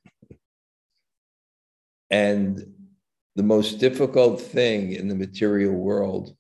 [2.13, 2.75] And
[3.37, 6.35] the most difficult thing in the material world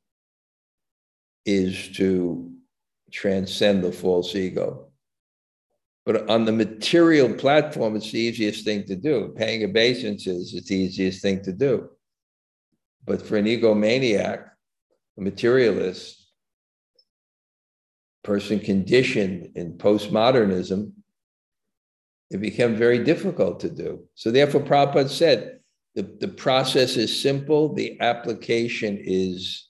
[1.46, 2.49] is to
[3.10, 4.88] transcend the false ego.
[6.06, 9.34] But on the material platform, it's the easiest thing to do.
[9.36, 11.90] Paying obeisances is the easiest thing to do.
[13.04, 14.44] But for an egomaniac,
[15.18, 16.20] a materialist,
[18.22, 20.92] person conditioned in postmodernism,
[22.30, 24.04] it became very difficult to do.
[24.14, 25.60] So therefore, Prabhupada said,
[25.94, 29.68] the, the process is simple, the application is,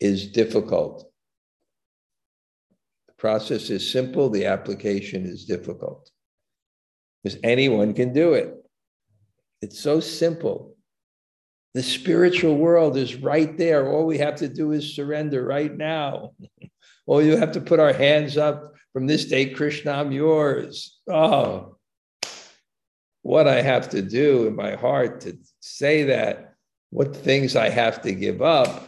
[0.00, 1.10] is difficult.
[3.24, 6.10] Process is simple, the application is difficult.
[7.22, 8.54] Because anyone can do it.
[9.62, 10.76] It's so simple.
[11.72, 13.88] The spiritual world is right there.
[13.88, 16.32] All we have to do is surrender right now.
[17.06, 21.00] All you have to put our hands up from this day, Krishna, I'm yours.
[21.08, 21.78] Oh,
[23.22, 26.56] what I have to do in my heart to say that,
[26.90, 28.86] what things I have to give up,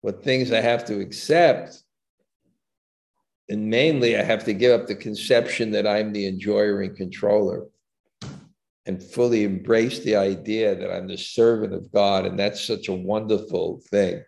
[0.00, 1.84] what things I have to accept.
[3.48, 7.66] And mainly, I have to give up the conception that I'm the enjoyer and controller
[8.84, 12.26] and fully embrace the idea that I'm the servant of God.
[12.26, 14.22] And that's such a wonderful thing.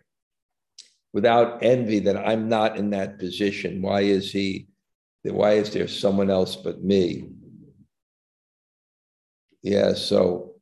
[1.13, 3.81] Without envy that I'm not in that position.
[3.81, 4.67] Why is he?
[5.23, 7.29] Why is there someone else but me?
[9.61, 10.55] Yeah, so,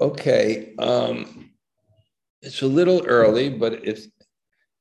[0.00, 0.74] okay.
[0.78, 1.50] Um,
[2.40, 4.06] it's a little early, but if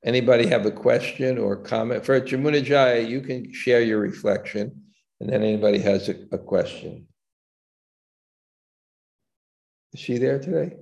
[0.04, 4.84] anybody have a question or comment for Jamuna Jaya, you can share your reflection,
[5.20, 7.08] and then anybody has a, a question.
[9.93, 10.76] Is she there today?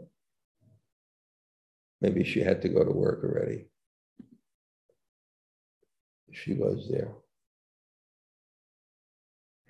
[2.02, 3.68] Maybe she had to go to work already.
[6.32, 7.14] She was there.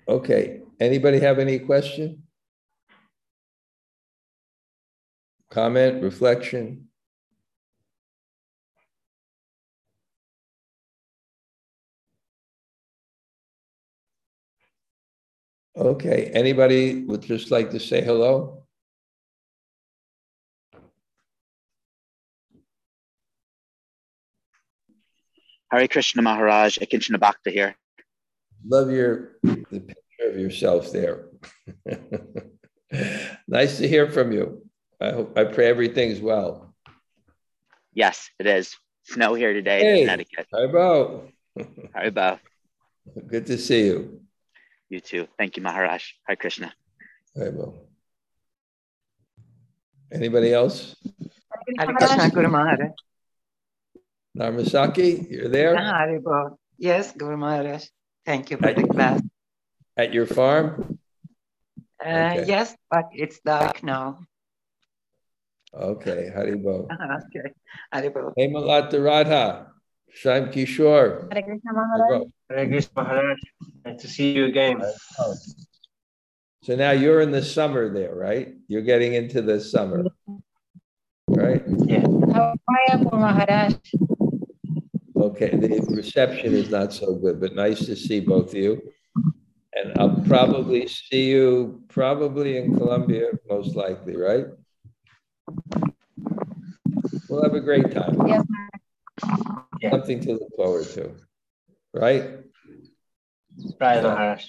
[0.09, 2.23] Okay, anybody have any question?
[5.49, 6.86] Comment, reflection?
[15.77, 18.63] Okay, anybody would just like to say hello?
[25.69, 27.75] Hare Krishna Maharaj, Akinchana Bhakta here.
[28.67, 31.25] Love your the picture of yourself there.
[33.47, 34.65] nice to hear from you.
[34.99, 36.73] I hope I pray everything's well.
[37.93, 38.75] Yes, it is.
[39.03, 40.47] Snow here today hey, in Connecticut.
[40.51, 41.31] Haribol.
[41.95, 42.39] Haribol.
[43.27, 44.21] Good to see you.
[44.89, 45.27] You too.
[45.37, 46.03] Thank you, Maharaj.
[46.25, 46.73] Hare Krishna.
[47.35, 47.73] Haribol.
[50.11, 50.95] Anybody else?
[51.77, 52.91] Hare Krishna Guru Maharaj.
[54.37, 55.75] Narmasaki, you're there?
[55.75, 56.57] Haribol.
[56.77, 57.85] Yes, Guru Maharaj.
[58.25, 59.21] Thank you for the class.
[59.97, 60.99] At your farm?
[61.99, 62.45] Uh, okay.
[62.47, 64.19] Yes, but it's dark now.
[65.73, 66.87] Okay, Haribol.
[66.91, 67.49] okay,
[67.93, 68.33] Haribol.
[68.37, 69.71] Hey, Malata Radha,
[70.15, 71.31] Shyam Kishore.
[71.31, 72.27] Hare Krishna Maharaj.
[72.49, 73.37] Hare Krishna Maharaj.
[73.85, 74.81] Nice to see you again.
[76.63, 78.55] So now you're in the summer there, right?
[78.67, 80.05] You're getting into the summer,
[81.29, 81.63] right?
[81.85, 82.01] Yeah.
[82.33, 83.75] How are you, Maharaj?
[85.15, 88.81] Okay, the reception is not so good, but nice to see both of you.
[89.73, 94.45] And I'll probably see you probably in Colombia, most likely, right?
[97.29, 98.27] We'll have a great time.
[98.27, 98.45] Yes.
[99.89, 101.11] Something to look forward to,
[101.93, 102.23] right?
[103.79, 104.45] Right, Maharaj.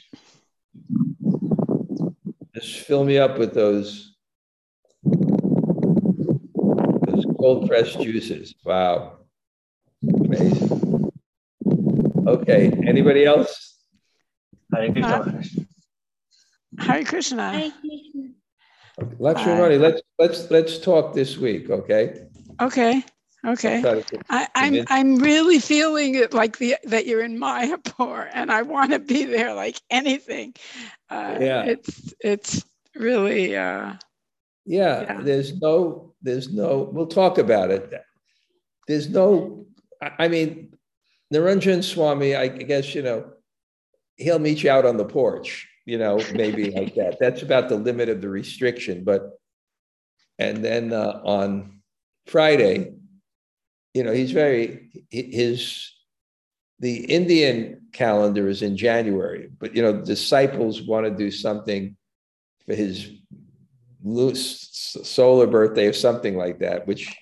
[2.54, 4.16] Just fill me up with those
[5.04, 5.54] those
[7.38, 8.54] cold pressed juices.
[8.64, 9.18] Wow.
[10.24, 11.10] Amazing.
[12.26, 13.76] Okay, anybody else?
[14.74, 15.56] Hare Krishna Maharaj.
[16.78, 17.52] Hare Krishna.
[17.52, 18.24] Hare Krishna.
[19.20, 22.26] Lakshmani, let's let's let's talk this week, okay?
[22.60, 23.04] Okay.
[23.46, 23.82] Okay.
[24.30, 28.92] I, I'm I'm really feeling it like the that you're in Mayapur and I want
[28.92, 30.54] to be there like anything.
[31.08, 31.64] Uh, Yeah.
[31.64, 32.64] It's it's
[32.96, 33.94] really uh,
[34.66, 35.20] Yeah, Yeah.
[35.22, 37.92] there's no, there's no, we'll talk about it.
[38.88, 39.66] There's no,
[40.02, 40.74] I I mean,
[41.32, 43.32] Niranjan Swami, I guess, you know,
[44.16, 47.18] he'll meet you out on the porch, you know, maybe like that.
[47.20, 49.04] That's about the limit of the restriction.
[49.04, 49.38] But,
[50.38, 51.82] and then uh, on
[52.26, 52.94] Friday,
[53.98, 55.90] you know, he's very, his,
[56.78, 61.96] the Indian calendar is in January, but, you know, disciples want to do something
[62.64, 63.10] for his
[64.06, 67.12] s- solar birthday or something like that, which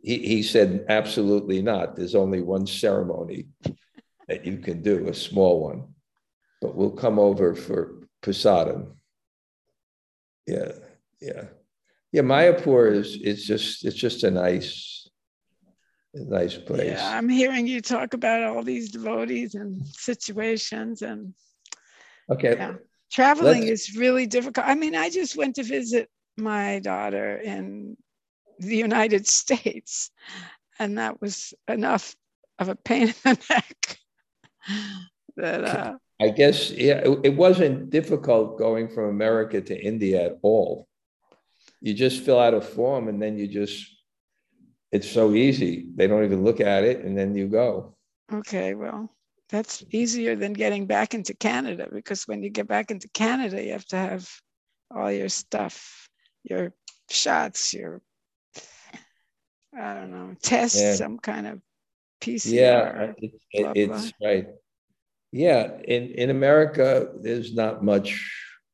[0.00, 1.96] he, he said absolutely not.
[1.96, 3.48] There's only one ceremony
[4.28, 5.88] that you can do, a small one.
[6.60, 8.92] But we'll come over for prasadam.
[10.46, 10.70] Yeah,
[11.20, 11.46] yeah.
[12.12, 14.91] Yeah, Mayapur is it's just it's just a nice,
[16.14, 16.98] nice place.
[16.98, 17.16] yeah.
[17.16, 21.34] I'm hearing you talk about all these devotees and situations and
[22.30, 22.54] Okay.
[22.56, 22.74] Yeah.
[23.12, 24.66] traveling Let's- is really difficult.
[24.66, 27.96] I mean, I just went to visit my daughter in
[28.58, 30.10] the United States,
[30.78, 32.14] and that was enough
[32.58, 33.98] of a pain in the neck.
[35.36, 40.38] that uh, I guess yeah, it, it wasn't difficult going from America to India at
[40.42, 40.86] all.
[41.80, 43.84] You just fill out a form and then you just
[44.92, 45.86] it's so easy.
[45.96, 47.96] They don't even look at it and then you go.
[48.32, 49.10] okay, well,
[49.48, 53.72] that's easier than getting back into Canada because when you get back into Canada, you
[53.72, 54.30] have to have
[54.94, 56.08] all your stuff,
[56.44, 56.72] your
[57.10, 58.00] shots, your
[59.76, 60.94] I don't know, test Yeah.
[60.94, 61.60] some kind of
[62.20, 62.52] PCR.
[62.52, 64.46] Yeah, it, it- blah, it's right.
[65.32, 68.30] Yeah, in, in America, there's not much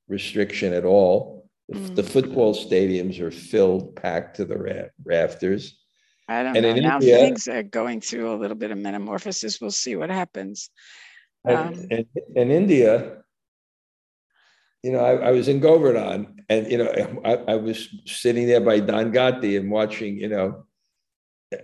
[0.09, 1.49] restriction at all.
[1.73, 1.95] Mm.
[1.95, 5.78] the football stadiums are filled, packed to the rafters.
[6.29, 6.75] I don't and know.
[6.75, 9.61] in Now India- things are going through a little bit of metamorphosis.
[9.61, 10.71] We'll see what happens.
[11.49, 12.07] Um, And, and
[12.37, 13.23] in India,
[14.83, 16.93] you know, I, I was in Govardhan and, you know,
[17.25, 20.65] I, I was sitting there by Danghati and watching, you know,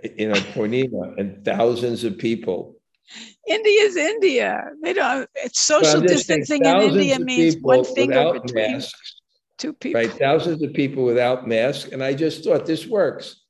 [0.03, 2.77] you know, Purnima and thousands of people.
[3.47, 4.65] India's India.
[4.83, 5.29] They don't.
[5.35, 9.17] It's social saying, distancing in India means one finger between masks,
[9.59, 10.01] two people.
[10.01, 13.44] Right, thousands of people without masks, and I just thought this works.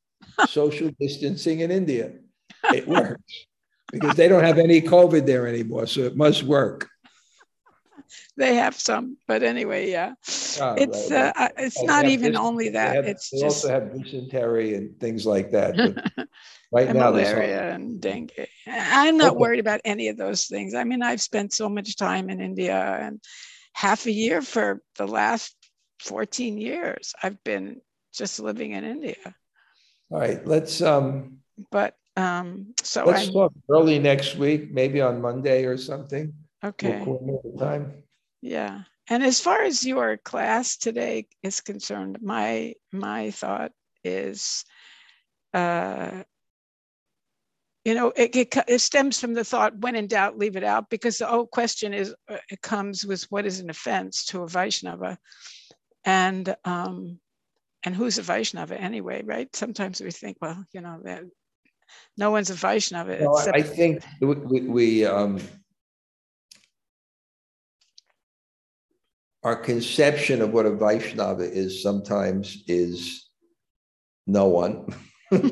[0.46, 2.12] Social distancing in India,
[2.72, 3.22] it works
[3.92, 6.88] because they don't have any COVID there anymore, so it must work.
[8.36, 10.14] They have some, but anyway, yeah.
[10.60, 12.96] Ah, It's right, uh, uh, it's not even only that.
[12.96, 15.76] have- It's they just also have dysentery and things like that.
[15.76, 16.28] But
[16.72, 18.30] right and now, malaria and dengue.
[18.66, 19.40] I'm not Okay.
[19.40, 20.74] worried about any of those things.
[20.74, 23.20] I mean, I've spent so much time in India and
[23.72, 25.54] half a year for the last
[26.00, 27.14] 14 years.
[27.22, 27.80] I've been
[28.12, 29.34] just living in India.
[30.10, 31.38] All right, let's um,
[31.70, 36.32] But um, so let's I'm talk early next week, maybe on Monday or something.
[36.62, 37.58] We'll okay.
[37.58, 37.92] time.
[38.40, 38.82] Yeah.
[39.10, 44.64] And as far as your class today is concerned, my my thought is,
[45.52, 46.22] uh,
[47.84, 50.88] you know, it, it, it stems from the thought, when in doubt, leave it out,
[50.88, 54.48] because the whole question is, uh, it comes with what is an offense to a
[54.48, 55.18] Vaishnava,
[56.04, 57.20] and um,
[57.84, 59.54] and who's a Vaishnava anyway, right?
[59.54, 61.22] Sometimes we think, well, you know, that
[62.16, 63.18] no one's a Vaishnava.
[63.20, 65.38] No, I- except I think we, we, um,
[69.42, 73.28] our conception of what a Vaishnava is sometimes is
[74.26, 74.86] no one.
[75.30, 75.42] well,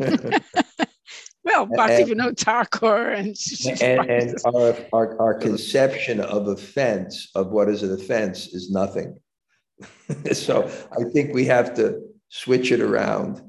[1.64, 3.36] and- Bhaktivinoda Thakur and
[3.82, 9.18] And, and our, our, our conception of offense, of what is an offense, is nothing.
[10.32, 13.42] So I think we have to switch it around,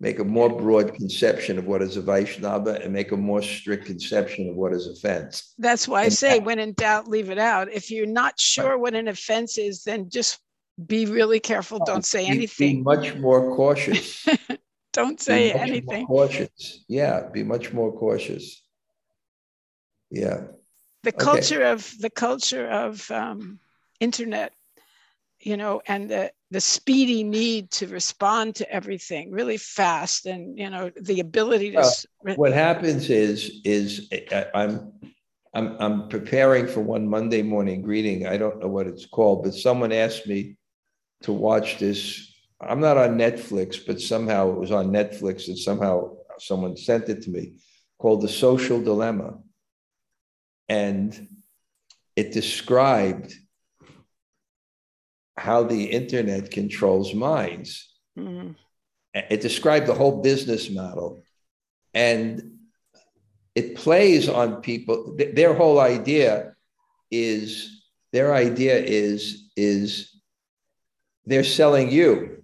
[0.00, 3.86] make a more broad conception of what is a Vaishnava and make a more strict
[3.86, 5.54] conception of what is offense.
[5.56, 7.72] That's why I say, that- when in doubt, leave it out.
[7.72, 10.40] If you're not sure what an offense is, then just
[10.84, 11.78] be really careful.
[11.86, 12.82] Don't say Be- Be anything.
[12.82, 14.26] much more cautious.
[14.92, 16.06] Don't Be say much more anything.
[16.06, 16.84] Cautious.
[16.88, 18.62] Yeah, be much more cautious.
[20.10, 20.48] Yeah.
[21.04, 21.24] The Okay.
[21.24, 23.60] culture of the culture of um,
[24.00, 24.52] internet,
[25.40, 30.70] you know, and the the speedy need to respond to everything really fast, and you
[30.70, 31.78] know, the ability to.
[31.78, 34.92] Well, What happens is, is I- I'm,
[35.52, 38.28] I'm, I'm preparing for one Monday morning greeting.
[38.28, 40.56] I don't know what it's called, but someone asked me
[41.22, 42.32] to watch this.
[42.60, 47.22] I'm not on Netflix, but somehow it was on Netflix and somehow someone sent it
[47.22, 47.54] to me
[47.98, 49.40] called The Social Dilemma.
[50.68, 51.28] And
[52.14, 53.34] it described
[55.36, 57.90] how the internet controls minds.
[58.18, 58.54] Mm,
[59.14, 61.22] it described the whole business model
[61.92, 62.58] and
[63.54, 66.54] it plays on people th- their whole idea
[67.10, 67.82] is
[68.12, 70.10] their idea is is
[71.26, 72.42] they're selling you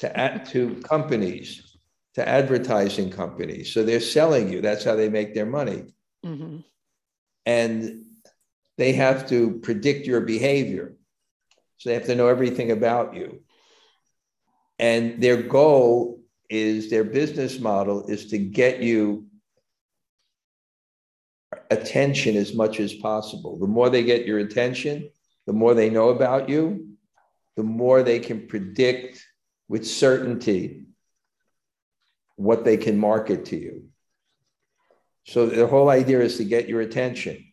[0.00, 1.76] to ad, to companies
[2.14, 3.72] to advertising companies.
[3.72, 4.60] So they're selling you.
[4.60, 5.94] That's how they make their money.
[6.24, 6.64] Mhm.
[7.46, 8.04] and
[8.78, 10.96] they have to predict your behavior.
[11.82, 13.42] So they have to know everything about you.
[14.78, 19.26] And their goal is their business model is to get you
[21.72, 23.58] attention as much as possible.
[23.58, 25.10] The more they get your attention,
[25.48, 26.96] the more they know about you,
[27.56, 29.20] the more they can predict
[29.68, 30.84] with certainty
[32.36, 33.88] what they can market to you.
[35.26, 37.44] So the whole idea is to get your attention.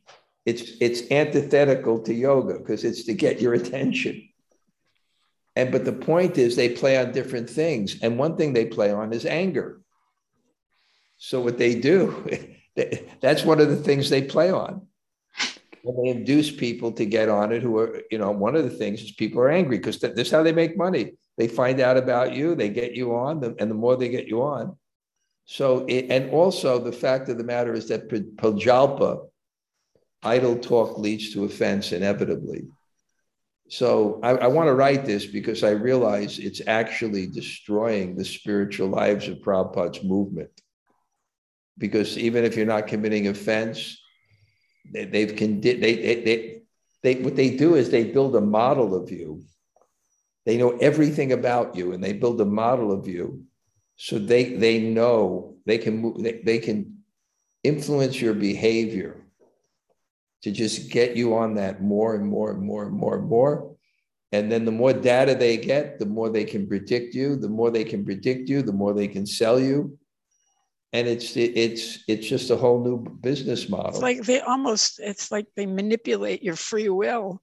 [0.46, 4.30] It's it's antithetical to yoga because it's to get your attention.
[5.56, 8.00] And but the point is they play on different things.
[8.02, 9.82] And one thing they play on is anger.
[11.18, 12.26] So what they do,
[13.22, 14.88] that's one of the things they play on.
[15.84, 18.70] And they induce people to get on it who are, you know, one of the
[18.70, 21.14] things is people are angry because this is how they make money.
[21.38, 24.42] They find out about you, they get you on, and the more they get you
[24.42, 24.78] on.
[25.46, 29.26] So, it, and also the fact of the matter is that Prajalpa,
[30.24, 32.64] idle talk leads to offense inevitably.
[33.70, 38.90] So I, I want to write this because I realize it's actually destroying the spiritual
[38.90, 40.50] lives of Prabhupada's movement.
[41.78, 44.02] Because even if you're not committing offense,
[44.92, 46.62] they, they've condi- they, they, they,
[47.04, 49.44] they, what they do is they build a model of you.
[50.46, 53.44] they know everything about you and they build a model of you.
[53.98, 57.04] So they, they know they can move, they, they can
[57.64, 59.19] influence your behavior
[60.44, 63.76] to just get you on that more and more and more and more and more.
[64.32, 67.72] And then the more data they get, the more they can predict you, the more
[67.72, 69.98] they can predict you, the more they can sell you.
[70.94, 73.90] And it's it's it's just a whole new business model.
[73.90, 77.42] It's like they almost, it's like they manipulate your free will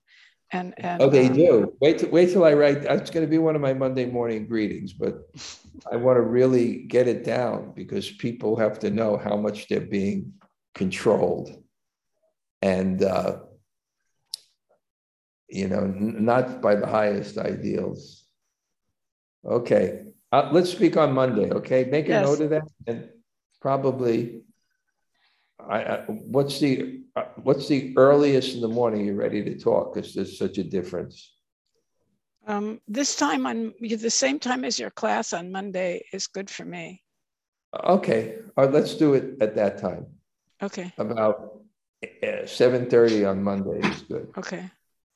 [0.53, 1.03] and, and.
[1.03, 1.73] Oh, they um, do.
[1.81, 4.93] Wait, till- wait till I write, that's gonna be one of my Monday morning greetings,
[4.93, 5.29] but
[5.91, 9.81] I want to really get it down because people have to know how much they're
[9.81, 10.33] being
[10.75, 11.63] controlled.
[12.63, 13.41] And, uh,
[15.49, 18.25] you know, n- not by the highest ideals.
[19.45, 21.85] Okay, uh, let's speak on Monday, okay?
[21.85, 22.27] Make a Yes.
[22.27, 23.09] note of that and
[23.61, 24.43] probably,
[25.61, 29.95] I, I, what's the, uh, what's the earliest in the morning you're ready to talk?
[29.95, 31.33] Because there's such a difference.
[32.47, 36.65] Um, this time on, the same time as your class on Monday is good for
[36.65, 37.03] me.
[37.85, 40.07] Okay, uh, let's do it at that time,
[40.63, 41.61] Okay, about
[42.03, 44.29] uh, seven thirty on Monday is good.
[44.37, 44.71] okay.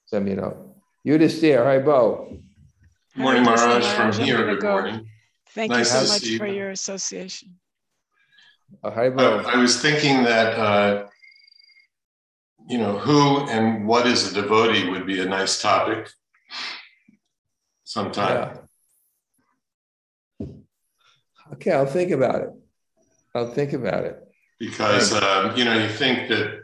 [0.07, 0.74] Send me know.
[1.05, 2.39] You just there, hi, Bo.
[3.16, 4.45] Morning, Hare Krishna, Maharaj, from here.
[4.45, 4.72] Good go.
[4.72, 5.09] morning.
[5.55, 6.55] Thank you so much see for you.
[6.55, 7.57] your association.
[8.85, 9.39] Uh, Hi, I Bo.
[9.41, 11.07] I was thinking that, uh,
[12.68, 16.09] you know, who and what is a devotee would be a nice topic
[17.83, 18.59] sometime.
[20.41, 20.47] Yeah.
[21.55, 22.51] Okay, I'll think about it.
[23.35, 24.22] I'll think about it.
[24.61, 26.60] Because, um, you know, you think that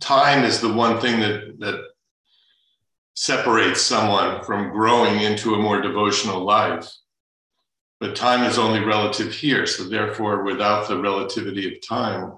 [0.00, 1.80] time is the one thing that, that
[3.14, 6.90] separates someone from growing into a more devotional life.
[8.00, 9.66] But time is only relative here.
[9.66, 12.32] So therefore, without the relativity of time,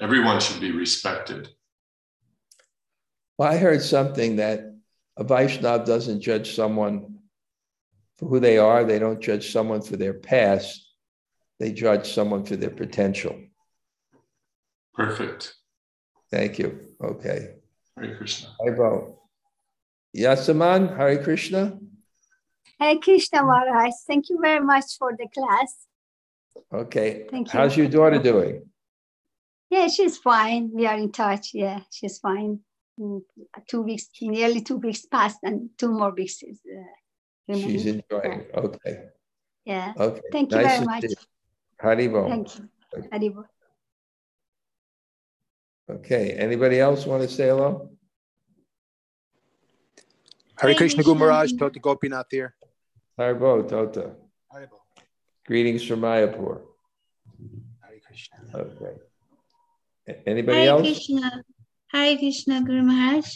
[0.00, 1.48] everyone should be respected.
[3.36, 4.74] Well, I heard something that
[5.18, 7.18] a Vaishnav doesn't judge someone
[8.16, 8.84] for who they are.
[8.84, 10.86] They don't judge someone for their past.
[11.58, 13.38] They judge someone for their potential.
[14.94, 15.54] Perfect.
[16.30, 16.88] Thank you.
[17.02, 17.54] Okay.
[17.96, 18.48] Hare Krishna.
[18.60, 19.18] Hi, Bo.
[20.16, 21.78] Yasaman, Hare Krishna.
[22.80, 25.86] Hare Krishna Maharaj, thank you very much for the class.
[26.72, 27.26] Okay.
[27.30, 27.58] Thank you.
[27.58, 28.62] How's your daughter doing?
[29.70, 30.70] Yeah, she's fine.
[30.72, 31.50] We are in touch.
[31.54, 32.60] Yeah, she's fine.
[32.98, 33.22] Mm,
[33.68, 38.02] Two weeks, nearly two weeks passed, and two more weeks is uh, She's remaining.
[38.10, 38.40] enjoying.
[38.40, 38.50] it.
[38.54, 39.04] Okay.
[39.64, 40.20] Yeah, Okay.
[40.32, 41.02] thank you Nice very much.
[41.02, 41.16] see you.
[41.82, 42.28] Haribol.
[42.28, 42.68] Thank you.
[43.12, 43.44] Haribol.
[45.90, 46.32] Okay.
[46.32, 47.90] Anybody else want to say hello?
[50.58, 51.02] Hare Hare Krishna Krishna.
[51.04, 52.54] Guru Maharaj, Tota Gopinath here.
[53.18, 54.12] Haribol, Tota.
[55.46, 56.60] Greetings from Mayapur.
[57.80, 58.38] Hare Krishna.
[58.54, 58.94] Okay.
[60.26, 60.82] Anybody Hare else?
[60.82, 61.42] Krishna.
[61.92, 63.26] Hare Krishna Guru Maharaj.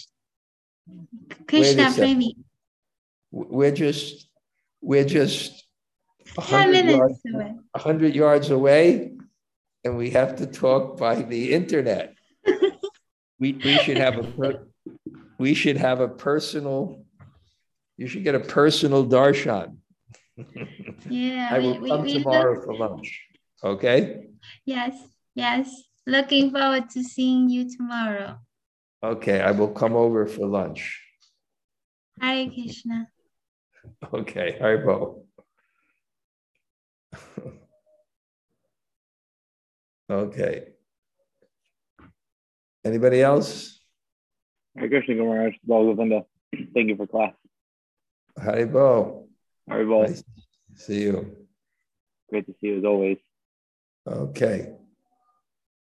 [1.46, 1.94] Krishna second.
[1.96, 2.36] Premi.
[3.30, 4.28] We're just,
[4.82, 5.64] we're just
[6.36, 7.20] a 10 hundred yards,
[7.74, 9.12] a hundred yards away,
[9.84, 12.14] and we have to talk by the internet.
[13.42, 14.68] We, we should have a, per-
[15.36, 17.04] we should have a personal,
[17.96, 19.78] you should get a personal darshan.
[21.08, 23.20] Yeah, I will we, come we tomorrow look, for lunch.
[23.64, 24.26] Okay?
[24.64, 24.94] yes,
[25.34, 25.74] yes.
[26.06, 28.38] Looking forward to seeing you tomorrow.
[29.02, 31.02] Okay, I will come over for lunch.
[32.20, 33.08] Hare Krishna.
[34.14, 35.24] Okay, Haribol.
[40.08, 40.74] Okay.
[42.84, 43.80] Anybody else?
[44.76, 46.24] Hare Krishna Guru Maharaj, Bhagavinda.
[46.74, 47.32] Thank you for class.
[48.38, 49.26] Haribo.
[49.70, 50.26] Haribol, Nice to
[50.74, 51.36] See you.
[52.30, 53.18] great to see you as always.
[54.06, 54.72] Okay.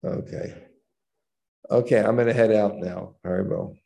[0.05, 0.55] Okay.
[1.71, 3.79] Okay, I'm gonna head out now, Haribol.